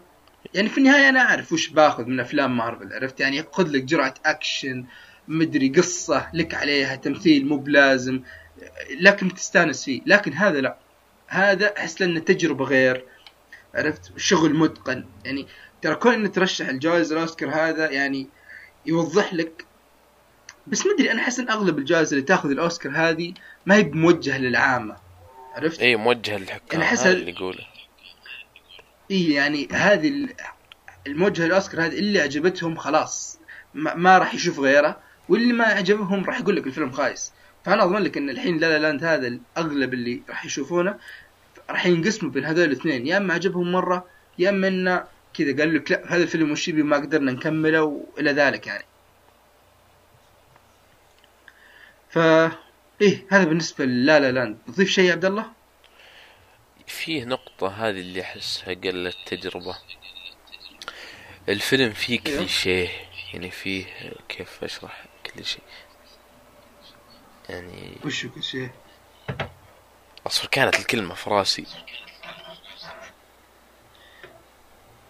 [0.54, 4.14] يعني في النهاية أنا أعرف وش باخذ من أفلام مارفل عرفت؟ يعني خذ لك جرعة
[4.26, 4.86] أكشن
[5.28, 8.22] مدري قصة لك عليها تمثيل مو بلازم
[9.00, 10.02] لكن تستانس فيه.
[10.06, 10.78] لكن هذا لا.
[11.28, 13.06] هذا أحس لأنه تجربة غير
[13.76, 15.06] عرفت؟ شغل متقن.
[15.26, 15.48] يعني
[15.82, 18.28] ترى كون إنه ترشح الجوائز الأوسكار هذا يعني
[18.86, 19.66] يوضح لك
[20.68, 23.34] بس مدري أنا أحس إن أغلب الجوائز اللي تأخذ الأوسكار هذه
[23.66, 24.96] ما هي موجهه للعامة
[25.56, 27.60] عرفت؟ اي موجه للحكام أحس هذا ال- اللي يقوله
[29.12, 30.34] اي يعني هذه ال-
[31.08, 33.40] الموجهة للأوسكار هذه اللي عجبتهم خلاص
[33.74, 37.32] ما, ما راح يشوف غيره واللي ما عجبهم راح يقول لك الفيلم خايس
[37.66, 40.96] فأنا اضمن لك إن الحين لا لا لاند هذا الأغلب اللي راح يشوفونه
[41.70, 44.06] راح ينقسموا بين هذول الاثنين يا إما عجبهم مرة
[44.40, 45.04] يا إما إنه
[45.34, 48.86] كذا قال لك لا هذا الفيلم وش يبي ما قدرنا نكمله وإلى ذلك يعني
[52.10, 52.18] ف
[53.02, 55.52] إيه هذا بالنسبة للا لا لاند تضيف شيء يا عبد الله؟
[56.88, 59.78] فيه نقطة هذه اللي أحسها قلت تجربة
[61.50, 62.38] الفيلم فيه أيوه.
[62.38, 62.90] كليشيه
[63.34, 63.86] يعني فيه
[64.30, 65.60] كيف أشرح كليشيه
[67.50, 68.70] يعني وش كل شيء؟
[70.28, 71.66] أصلا كانت الكلمة في راسي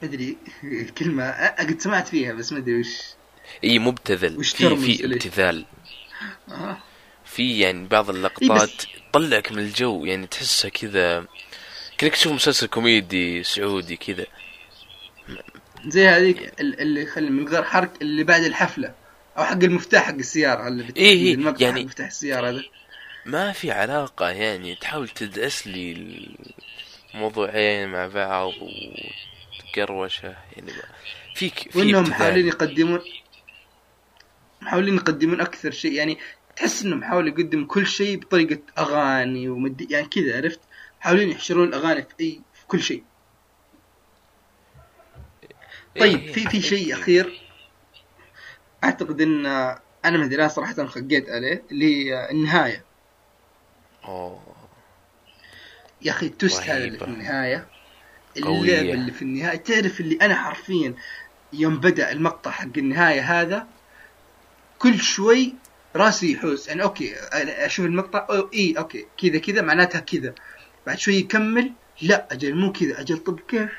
[0.03, 2.97] ادري الكلمة قد سمعت فيها بس ما أدري وش
[3.63, 5.65] إي مبتذل وش في في؟ ابتذال
[6.51, 6.77] آه.
[7.25, 11.25] في يعني بعض اللقطات بس- تطلعك من الجو يعني تحسها كذا
[11.97, 14.25] كأنك تشوف مسلسل كوميدي سعودي كذا
[15.87, 18.93] زي هذيك ال- اللي خلي من غير حرق اللي بعد الحفلة
[19.37, 20.97] أو حق المفتاح حق السيارة اللي بت...
[20.97, 22.63] إيه إيه، يعني- مفتاح السيارة هذا
[23.25, 25.91] ما في علاقة يعني تحاول تدعس لي
[27.15, 28.51] الموضوعين مع بعض
[29.77, 30.71] وتقروشة يعني
[31.35, 32.03] فيك في وإنهم.
[32.03, 32.99] محاولين يقدمون
[34.61, 36.17] محاولين يقدمون أكثر شيء يعني
[36.55, 40.59] تحس إنهم حاولوا يقدموا كل شيء بطريقة أغاني ومدي يعني كذا عرفت
[41.01, 43.03] محاولين يحشرون الأغاني في اي في كل شيء
[45.99, 46.93] طيب إيه، في في شيء.
[46.93, 47.41] أخير
[48.83, 49.45] أعتقد إن
[50.05, 52.85] أنا ما أدري صراحة خقيت عليه اللي هي النهاية
[54.05, 54.41] أوه
[56.01, 56.97] يا أخي ال twist هذا.
[56.97, 57.67] في النهاية.
[58.37, 59.57] اللعبة اللي في النهاية.
[59.57, 60.93] تعرف اللي أنا حرفيا
[61.53, 63.67] يوم بدأ المقطع حق النهاية هذا
[64.79, 65.53] كل شوي
[65.95, 66.67] راسي يحوس.
[66.67, 70.33] يعني okay أشوف المقطع أو إي okay كذا كذا معناتها كذا.
[70.87, 71.71] بعد شوي يكمل
[72.01, 73.69] لا أجل مو كذا أجل طب كيف؟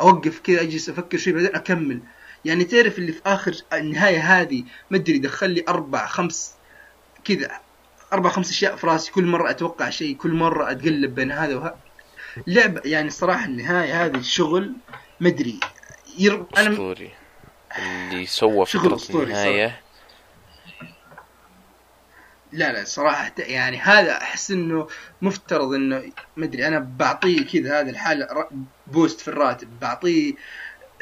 [0.00, 2.00] أوقف كذا أجلس أفكر شوي بعدين أكمل.
[2.44, 6.54] يعني تعرف اللي في آخر النهاية هذه ما أدري دخل لي أربع خمس
[7.24, 7.50] كذا
[8.12, 9.12] أربع خمس أشياء في راسي.
[9.12, 11.76] كل مرة أتوقع شيء كل مرة أتقلب بين هذا وهذا
[12.46, 14.72] لعبه يعني الصراحه النهاية هذه الشغل
[15.20, 15.60] ما ادري
[16.18, 16.46] ير...
[16.56, 17.10] أنا أسطوري
[17.78, 19.80] اللي سوى أسطوري النهاية.
[22.52, 24.88] لا لا صراحة يعني هذا أحس إنه
[25.22, 28.48] مفترض إنه ما أدري أنا بعطيه كذا هذا الحالة
[28.86, 30.34] boost في الراتب بعطيه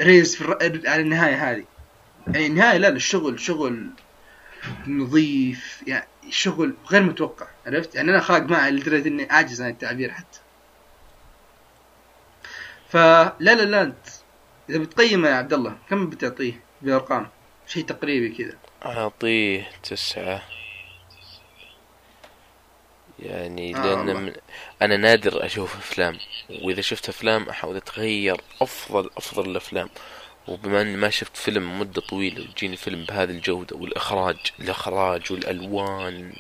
[0.01, 0.80] raise في الر...
[0.89, 1.64] على النهاية هذه.
[2.26, 3.91] يعني النهاية لا الشغل شغل
[4.87, 10.11] نظيف يعني شغل غير متوقع عرفت؟ يعني أنا خاق معه لدرجة إني أعجز عن التعبير
[10.11, 10.41] حتى.
[12.95, 14.07] فلا لا لا أنت
[14.71, 17.29] إذا بتقيمه يا عبد الله كم بتعطيه بأرقام
[17.67, 18.59] شيء تقريبي كذا.
[18.85, 20.43] أعطيه تسعة.
[23.19, 24.13] يعني آه والله.
[24.13, 24.33] من
[24.83, 26.19] أنا نادر أشوف أفلام
[26.63, 29.89] وإذا شفت أفلام أحاول أتخير أفضل أفضل الأفلام.
[30.49, 36.33] وبما أني ما شفت فيلم مدة طويلة ويجيني فيلم بهذه الجودة والإخراج الإخراج والألوان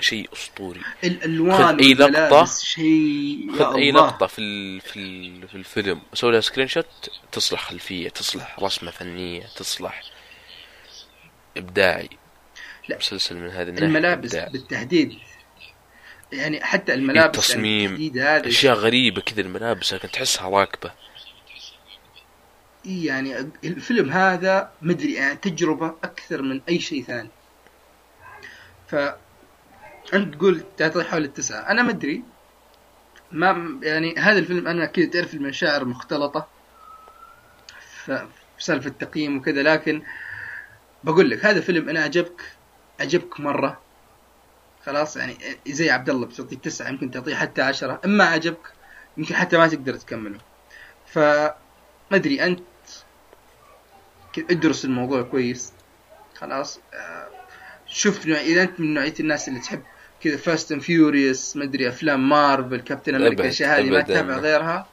[0.00, 2.04] شيء أسطوري الألوان خذ لقطة.
[2.04, 3.90] والملابس شيء خذ الله.
[3.90, 4.80] لقطة في ال...
[4.80, 5.48] في ال...
[5.48, 10.02] في الفيلم سوي لها screenshot تصلح خلفية تصلح رسمة فنية تصلح
[11.56, 12.08] إبداعي
[12.88, 12.96] لا.
[12.96, 14.52] مسلسل من هذه الناحية الملابس إبداعي.
[14.52, 15.18] بالتحديد
[16.32, 17.96] يعني حتى الملابس التصميم.
[17.96, 20.92] يعني هذا أشياء غريبة كذا الملابس لكن تحسها راكبة
[22.84, 27.30] يعني الفيلم هذا مدري يعني تجربة أكثر من أي شيء ثاني
[28.88, 28.96] ف
[30.14, 31.70] أنت تقول تعطي حول التسعة.
[31.70, 32.22] أنا مدري
[33.32, 36.48] ما يعني هذا الفيلم أنا كذا تعرف المشاعر مختلطة
[38.04, 40.02] ف- في سالفة التقييم وكذا لكن
[41.04, 42.42] بقول لك هذا فيلم أنا عجبك
[43.00, 43.80] عجبك مرة.
[44.86, 45.36] خلاص؟ يعني
[45.66, 48.00] زي عبد الله بتعطيه تسعة يمكن تعطيه حتى عشرة.
[48.04, 48.72] إما عجبك
[49.16, 50.38] يمكن حتى ما تقدر تكمله.
[51.06, 52.60] ف ما أدري أنت
[54.38, 55.72] ادرس الموضوع كويس.
[56.36, 57.28] خلاص؟ آه،
[57.86, 59.82] شوف إذا أنت من نوعية الناس اللي تحب
[60.22, 64.00] كذا Fast and Furious ما أدري أفلام Marvel Captain America الاشياء هذه ما.
[64.00, 64.86] تتابع غيرها.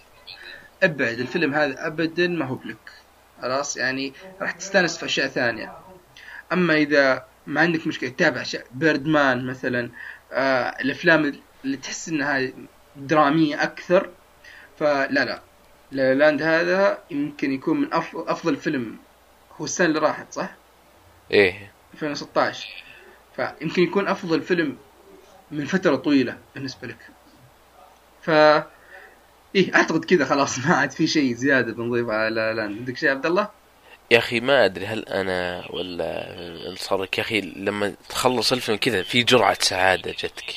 [0.83, 2.91] أبعد الفيلم هذا ابدا ما هو بلك
[3.41, 5.77] خلاص يعني راح تستأنس في أشياء ثانية.
[6.53, 9.89] أما إذا ما عندك مشكلة تتابع أشياء بيردمان مثلا
[10.31, 12.49] آه الأفلام اللي تحس إنها
[12.95, 14.09] درامية أكثر
[14.79, 15.41] فلا لا.
[15.91, 18.97] لا لاند هذا يمكن يكون من أفضل فيلم.
[19.57, 20.49] هو السنة اللي راحت صح؟
[21.31, 21.71] إيه.
[21.93, 22.67] 2016
[23.35, 24.77] فيمكن يكون أفضل فيلم
[25.51, 26.97] من فترة طويلة بالنسبة لك.
[28.21, 28.29] ف
[29.55, 33.09] إيه أعتقد كذا خلاص ما عاد في شيء زيادة بنضيفه على لا لاند عندك شيء
[33.09, 33.49] عبد الله؟
[34.11, 39.23] يا أخي ما أدري هل أنا ولا لك يا أخي لما تخلص الفيلم كذا في
[39.23, 40.53] جرعة سعادة جتك.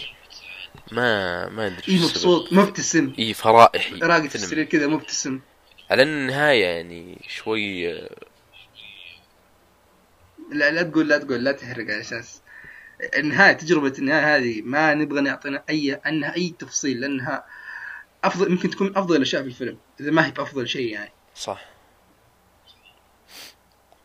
[0.93, 2.05] ما ما أدري السبب.
[2.05, 3.13] مبسوط مبتسم.
[3.19, 3.95] اي فرائحي.
[3.95, 4.35] راقد في.
[4.35, 5.41] السرير كذا مبتسم.
[5.91, 7.93] على النهاية يعني شوي
[10.53, 12.41] لا لا تقول لا تقول لا تحرق على أساس.
[13.17, 17.45] النهايه تجربة النهايه هذه ما نبغى نعطينا أي عنها أي تفصيل لأنها
[18.25, 21.13] أفضل يمكن تكون أفضل الأشياء في الفيلم إذا ما هي بأفضل شيء يعني.
[21.35, 21.65] صح.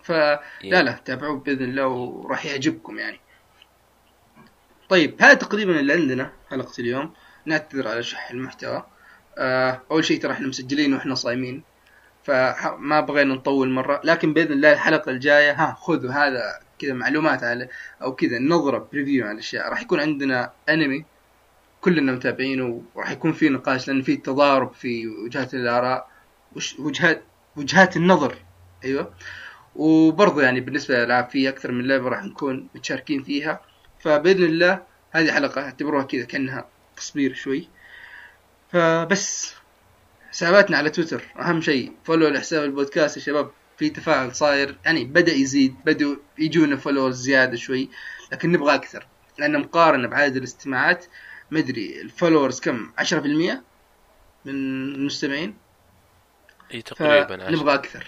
[0.03, 3.19] فلا لا تابعوه بإذن الله وراح يعجبكم يعني.
[4.89, 7.13] طيب هذا تقريبا اللي عندنا حلقة اليوم.
[7.45, 8.85] نعتذر على شح المحتوى.
[9.37, 11.63] آه أول شيء ترى إحنا مسجلين وإحنا صايمين
[12.23, 17.69] فما بغينا نطول مرة لكن بإذن الله الحلقة الجاية ها خذوا هذا كذا معلومات على
[18.01, 19.69] أو كذا نظرة preview على الأشياء.
[19.69, 21.05] راح يكون عندنا انمي
[21.81, 26.09] كلنا متابعينه وراح يكون في نقاش لأن في تضارب في وجهات الآراء
[26.79, 27.23] وجهات
[27.55, 28.35] وجهات النظر.
[28.83, 29.13] أيوه.
[29.75, 33.61] وبرضه يعني بالنسبة للألعاب في أكثر من لعبة راح نكون متشاركين فيها.
[33.99, 36.65] فبإذن الله هذه حلقه اعتبروها كذا كأنها
[36.97, 37.67] تصبير شوي.
[38.71, 39.53] فبس
[40.31, 41.23] حساباتنا على تويتر.
[41.39, 43.51] أهم شيء follow لحساب البودكاست يا شباب.
[43.83, 47.89] في تفاعل صاير يعني بدأ يزيد بدوا يجونا followers زيادة شوي
[48.31, 49.07] لكن نبغى أكثر.
[49.37, 51.05] لأن مقارنة بعدد الاستماعات
[51.51, 53.13] مدري ال followers كم؟ 10%
[54.45, 54.53] من
[54.95, 55.57] المستمعين؟
[56.73, 57.47] إي تقريبا.
[57.47, 58.07] فنبغى أكثر.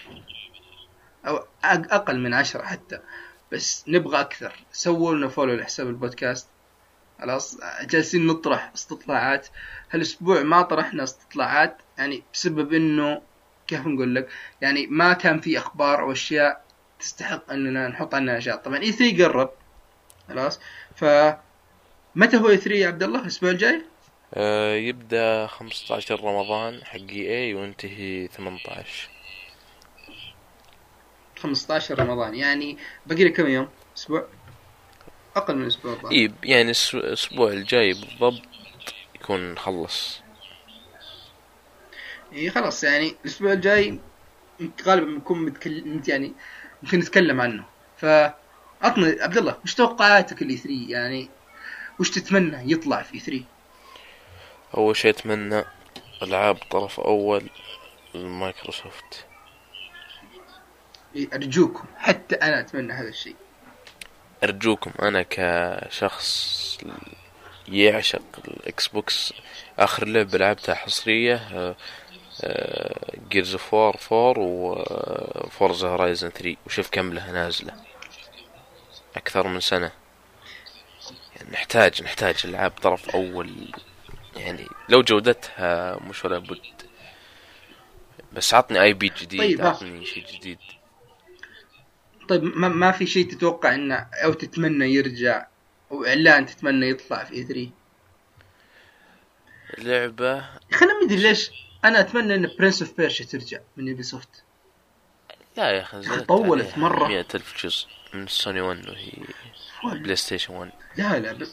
[1.26, 2.98] أو أقل من عشرة حتى.
[3.52, 4.52] بس نبغى أكثر.
[4.72, 6.48] سووا لنا follow لحساب البودكاست.
[7.20, 9.48] خلاص جالسين نطرح استطلاعات.
[9.90, 13.22] هالأسبوع ما طرحنا استطلاعات يعني بسبب إنه
[13.66, 14.28] كيف نقول لك
[14.60, 16.64] يعني ما كان في أخبار أو أشياء
[17.00, 19.50] تستحق أننا نحط عنها أشياء طبعا إي 3 قرب
[20.28, 20.60] خلاص
[20.94, 21.04] ف
[22.14, 23.82] متى هو إي 3 يا عبد الله الأسبوع الجاي؟
[24.34, 29.08] آه يبدأ 15 رمضان حق إي اي وينتهي 18
[31.38, 34.26] 15 رمضان يعني باقي لي كم يوم؟ أسبوع؟
[35.36, 36.10] أقل من أسبوع.
[36.12, 38.42] إي يعني الأسبوع الجاي بالضبط
[39.14, 40.25] يكون نخلص اي
[42.54, 43.98] خلاص يعني الأسبوع الجاي
[44.86, 46.32] غالبا بنكون متكلم يعني
[46.82, 47.64] ممكن نتكلم عنه.
[47.96, 48.04] ف
[48.82, 51.28] عطنا عبد الله وش توقعاتك ال E3 يعني
[52.00, 53.44] وش تتمنى يطلع في E3
[54.76, 55.64] أول شيء أتمنى
[56.22, 57.50] ألعاب طرف أول
[58.14, 59.26] المايكروسوفت
[61.34, 63.36] أرجوكم حتى أنا أتمنى هذا الشيء
[64.44, 66.78] أرجوكم أنا كشخص
[67.68, 69.32] يعشق ال Xbox
[69.78, 71.76] آخر لعبة لعبتها حصرية
[73.28, 77.74] Gears of War 4 و Forza Horizon 3 وشوف كم لها نازلة.
[79.16, 79.92] أكثر من سنة.
[81.36, 83.74] يعني نحتاج نحتاج العاب طرف أول.
[84.36, 86.82] يعني لو جودتها مش ولا بد.
[88.32, 89.68] بس عطني IP جديد طيب، ها.
[89.68, 90.58] عطني شيء جديد.
[92.28, 95.46] طيب ما, ما في شيء تتوقع إنه أو تتمنى يرجع
[95.92, 97.70] أو إعلان تتمنى يطلع في E3
[99.78, 100.44] لعبة.
[100.72, 101.65] خلينا ما أدري ليش.
[101.86, 104.42] أنا أتمنى إن Prince of Persia ترجع من Ubisoft
[105.56, 106.78] لا يا أخي طولت.
[106.78, 111.52] مئة ألف جزء من سوني 1 وهي PlayStation 1 لا لا بس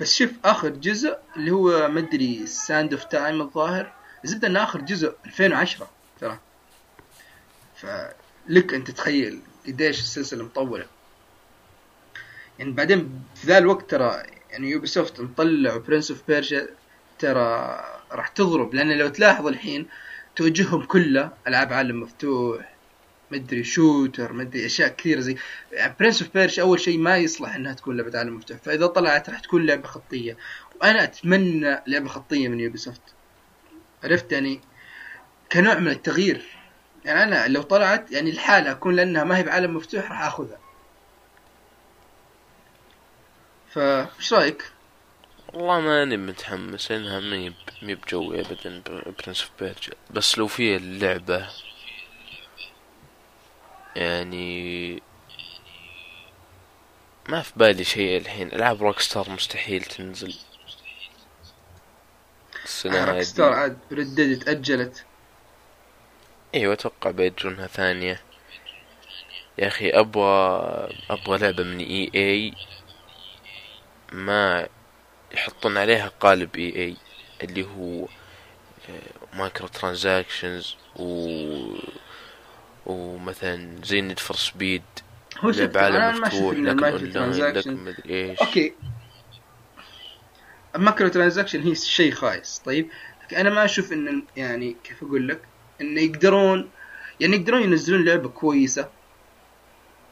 [0.00, 3.92] بس شوف آخر جزء اللي هو مدري Sands of Time الظاهر
[4.24, 5.90] زبده إن آخر جزء 2010
[6.20, 6.38] ترى.
[7.76, 10.86] فلك انت تتخيل قديش السلسلة مطولة.
[12.58, 16.66] يعني بعدين في ذا الوقت ترى يعني Ubisoft مطلعوا Prince of Persia
[17.18, 19.86] ترى راح تضرب لأن لو تلاحظ الحين
[20.36, 22.76] توجههم كله ألعاب عالم مفتوح
[23.30, 25.36] مدري shooter مدري أشياء كثيرة زي
[26.00, 29.40] Prince of Persia أول شيء ما يصلح إنها تكون لعبة عالم مفتوح فإذا طلعت راح
[29.40, 30.36] تكون لعبة خطية.
[30.80, 33.00] وأنا أتمنى لعبة خطية من Ubisoft
[34.04, 34.60] عرفت؟ يعني
[35.52, 36.46] كنوع من التغيير.
[37.04, 40.58] يعني أنا لو طلعت يعني الحالة أكون لأنها ما هي بعالم مفتوح راح آخذها.
[43.70, 44.75] فايش رأيك؟
[45.56, 51.48] والله ماني متحمس لأنها مي مي بجوي ابدا Prince of Persia بس لو في اللعبة
[53.96, 55.02] يعني
[57.28, 58.52] ما في بالي شيء الحين.
[58.52, 60.34] ألعاب Rockstar مستحيل تنزل.
[62.64, 65.04] السنة روك هذه star عاد Red Dead تأجلت.
[66.54, 68.20] إيوه أتوقع بيجونها ثانية.
[69.58, 72.54] يا أخي أبغى أبغى لعبة من EA
[74.12, 74.68] ما
[75.36, 76.96] يحطون عليها قالب EA
[77.42, 78.08] اللي هو
[79.34, 81.28] microtransactions و
[82.86, 84.82] ومثلا زي Need for Speed
[85.38, 88.38] هو شوف عالم مفتوح لكن اونلاين لكن مدري إيش.
[88.38, 88.74] okay.
[90.76, 92.62] ال microtransaction هي شيء خايس.
[92.64, 92.88] طيب
[93.36, 95.40] أنا ما أشوف إن يعني كيف أقول لك
[95.80, 96.70] انه يقدرون
[97.20, 98.88] يعني يقدرون ينزلون لعبة كويسة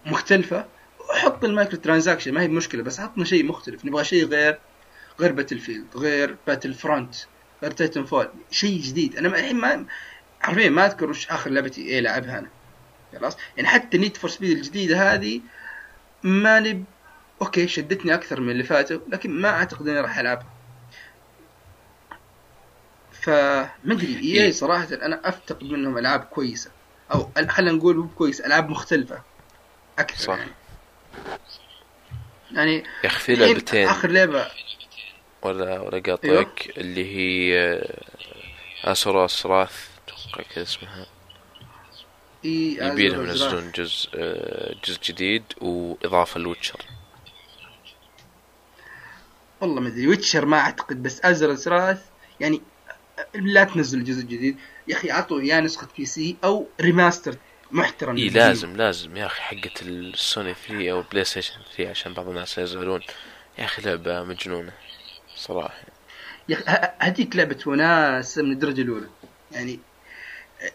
[0.06, 0.66] مختلفة
[1.10, 4.58] حط ال microtransaction ما هي مشكله بس عطنا شيء مختلف نبغى شيء غير
[5.20, 7.14] غير Battlefield غير Battlefront
[7.62, 9.16] غير Titanfall شيء جديد.
[9.16, 9.86] أنا الحين ما
[10.40, 12.48] حرفيا ما أذكر وش آخر لعبة EA لعبها أنا.
[13.18, 15.40] خلاص؟ يعني حتى Need for Speed الجديدة هذه
[16.22, 16.84] ماني
[17.42, 20.54] أوكي شدتني أكثر من اللي فاتوا لكن ما أعتقد إني راح ألعبها.
[23.12, 24.50] فمدري اي إيه.
[24.50, 26.70] صراحة أنا أفتقد منهم ألعاب كويسة.
[27.14, 29.22] أو خلينا نقول مو كويس ألعاب مختلفة
[29.98, 30.38] أكثر صح.
[30.38, 30.50] يعني.
[32.52, 33.88] يعني يا أخي في لعبتين.
[33.88, 34.46] آخر لعبة
[35.44, 36.02] ولا ولا أيوه.
[36.02, 41.06] قاطعك اللي هي آه، اسوراس راث أتوقع كذا اسمها.
[42.44, 46.80] إي يبيلهم ينزلون جزء آه، جزء جديد وإضافة ل Witcher.
[49.60, 52.02] والله ما أدري Witcher ما أعتقد بس Asura's Wrath
[52.40, 52.60] يعني
[53.34, 54.56] لا تنزل الجزء الجديد
[54.88, 57.36] يا أخي عطوا يا نسخة PC أو remaster
[57.72, 58.16] محترم.
[58.16, 58.36] إي جديد.
[58.36, 59.16] لازم لازم.
[59.16, 63.00] يا أخي حقة السوني 3 أو PlayStation 3 عشان بعض الناس يزعلون.
[63.58, 64.72] يا أخي لعبة مجنونة.
[65.36, 65.82] صراحة.
[66.48, 69.08] يا أخي هذيك لعبة وناسه من الدرجة الأولى.
[69.52, 69.80] يعني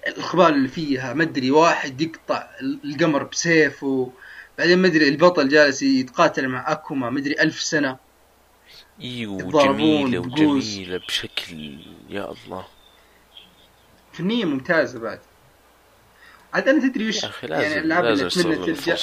[0.07, 4.12] الأخبار اللي فيها ما أدري واحد يقطع القمر بسيفه
[4.57, 7.97] بعدين ما أدري البطل جالس يتقاتل مع Akuma ما أدري ألف سنة.
[9.01, 10.66] اي يتضاربون وجميلة بقوس.
[10.66, 11.80] وجميلة بشكل
[12.10, 12.68] يا الله.
[14.14, 15.20] فنية ممتازة بعد.
[16.53, 18.95] عاد أنا تدري وش؟ يعني الألعاب اللي أتمنى ترجع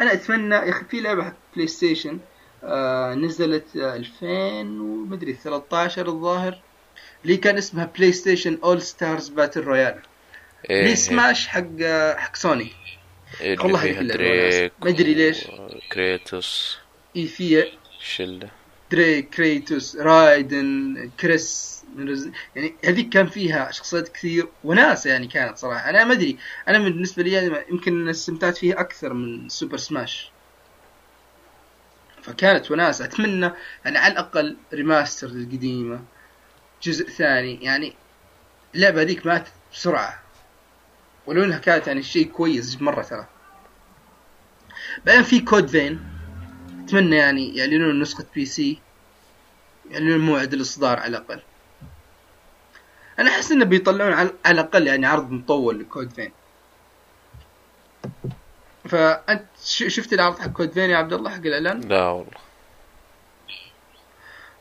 [0.00, 2.20] أنا أتمنى يا أخي في لعبة حق PlayStation
[3.14, 4.26] نزلت آه 2000
[4.82, 6.60] ومدري 13 الظاهر
[7.24, 9.98] اللي كان اسمها PlayStation All-Stars Battle Royale
[10.70, 12.72] إيه اللي سماش حق آه، حق سوني.
[13.40, 15.46] إيه والله فيها دريك ما أدري ليش.
[15.92, 16.78] Kratos.
[17.16, 17.64] إي فيها
[18.00, 18.48] شلة.
[18.92, 21.80] Drake Kratos Raiden كريس.
[22.56, 25.90] يعني هذيك كان فيها شخصيات كثير وناس يعني كانت صراحة.
[25.90, 26.36] أنا ما أدري
[26.68, 30.30] أنا بالنسبة لي يعني يمكن استمتعت فيها أكثر من Super Smash
[32.30, 33.50] فكانت وناس أتمنى
[33.84, 36.00] يعني على الأقل remaster القديمة.
[36.82, 37.94] جزء ثاني يعني
[38.74, 40.20] اللعبة هذيك ماتت بسرعة.
[41.26, 43.26] ولو إنها كانت يعني شيء كويس مرة ترى.
[45.06, 46.00] بعدين في Code Vein.
[46.84, 48.78] أتمنى يعني يعلنون نسخة PC
[49.90, 51.42] يعلنون موعد الإصدار على الأقل.
[53.18, 56.32] أنا أحس إنه بيطلعون على الأقل يعني عرض مطول ل Code Vein.
[58.90, 62.32] فأنت شفت العرض حق Code Vein يا عبد الله حق الإعلان؟ لا والله.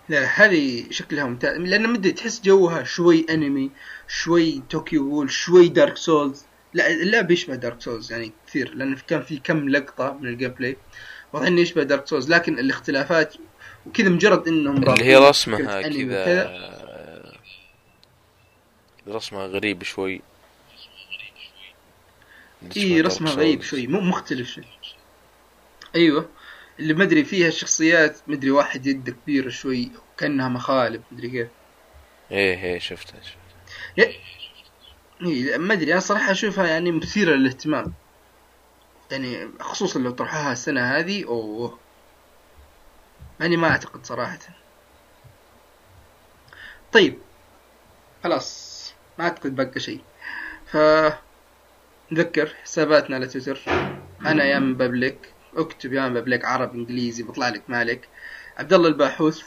[0.10, 3.72] لا لا هذه شكلها ممتاز لأن مدري تحس جوها شوي أنمي
[4.08, 9.22] شوي Tokyo Ghoul شوي Dark Souls لا اللعبة يشبه Dark Souls يعني كثير لأن كان
[9.22, 10.78] في كم لقطة من ال gameplay
[11.34, 13.36] واضح إنه يشبه Dark Souls لكن الاختلافات
[13.86, 17.36] وكذا مجرد إنهم اللي هي رسمها كذا.
[19.08, 20.22] رسمها غريب شوي.
[22.78, 24.66] اي رسمها غريب شوي مو مختلف شوي.
[25.96, 26.30] أيوه
[26.80, 31.30] اللي ما أدري فيها شخصيات ما أدري واحد يده كبيرة شوي كأنها مخالب ما أدري
[31.30, 31.48] كيف.
[32.32, 33.40] إيه إيه شفتها شفتها.
[35.26, 37.94] اي ما أدري أنا صراحة أشوفها يعني مثيرة للاهتمام.
[39.12, 41.80] يعني خصوصا لو طرحوها السنة هذه أوه.
[43.40, 44.40] يعني ما أعتقد صراحة.
[46.92, 47.20] طيب
[48.24, 50.02] خلاص ما أعتقد بقى شيء.
[50.66, 50.78] ف
[52.12, 53.60] نذكر حساباتنا على تويتر.
[54.26, 58.08] أنا يا من بابليك أكتب يا من بابليك عربي إنجليزي بيطلع لك مالك.
[58.58, 59.42] عبد الله الباحوث.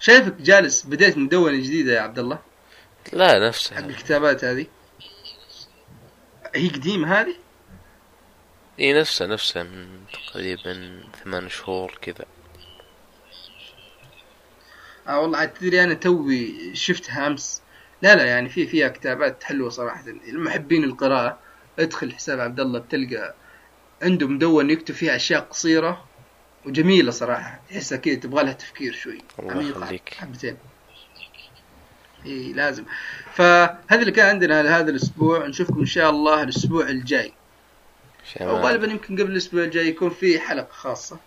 [0.00, 2.38] شايفك جالس بديت مدونة جديدة يا عبد الله
[3.12, 4.66] لا حق نفسها الكتابات هذه.
[6.54, 7.34] هي قديمة هذه؟
[8.78, 12.24] إي نفسها نفسها من تقريبا ثمان شهور كذا.
[15.08, 17.62] آه والله عاد تدري أنا توي شفتها أمس.
[18.02, 20.04] لا لا يعني في فيها كتابات حلوة صراحة.
[20.06, 21.38] المحبين القراءة.
[21.78, 23.34] ادخل حساب عبد الله بتلقى
[24.02, 26.04] عنده مدون يكتب فيها أشياء قصيرة
[26.66, 27.60] وجميلة صراحة.
[27.70, 29.18] تحسها كذا تبغى لها تفكير شوي.
[29.38, 30.14] عميقه يخليك.
[30.14, 30.56] حبتين.
[32.26, 32.84] اي لازم.
[33.34, 35.46] فهذا اللي كان عندنا هذا الأسبوع.
[35.46, 37.32] نشوفكم إن شاء الله الأسبوع الجاي.
[38.40, 38.56] أو.
[38.56, 41.18] غالبا يمكن قبل الأسبوع الجاي يكون في حلقة خاصة.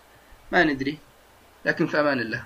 [0.51, 0.97] ما ندري.
[1.65, 2.43] لكن في أمان الله.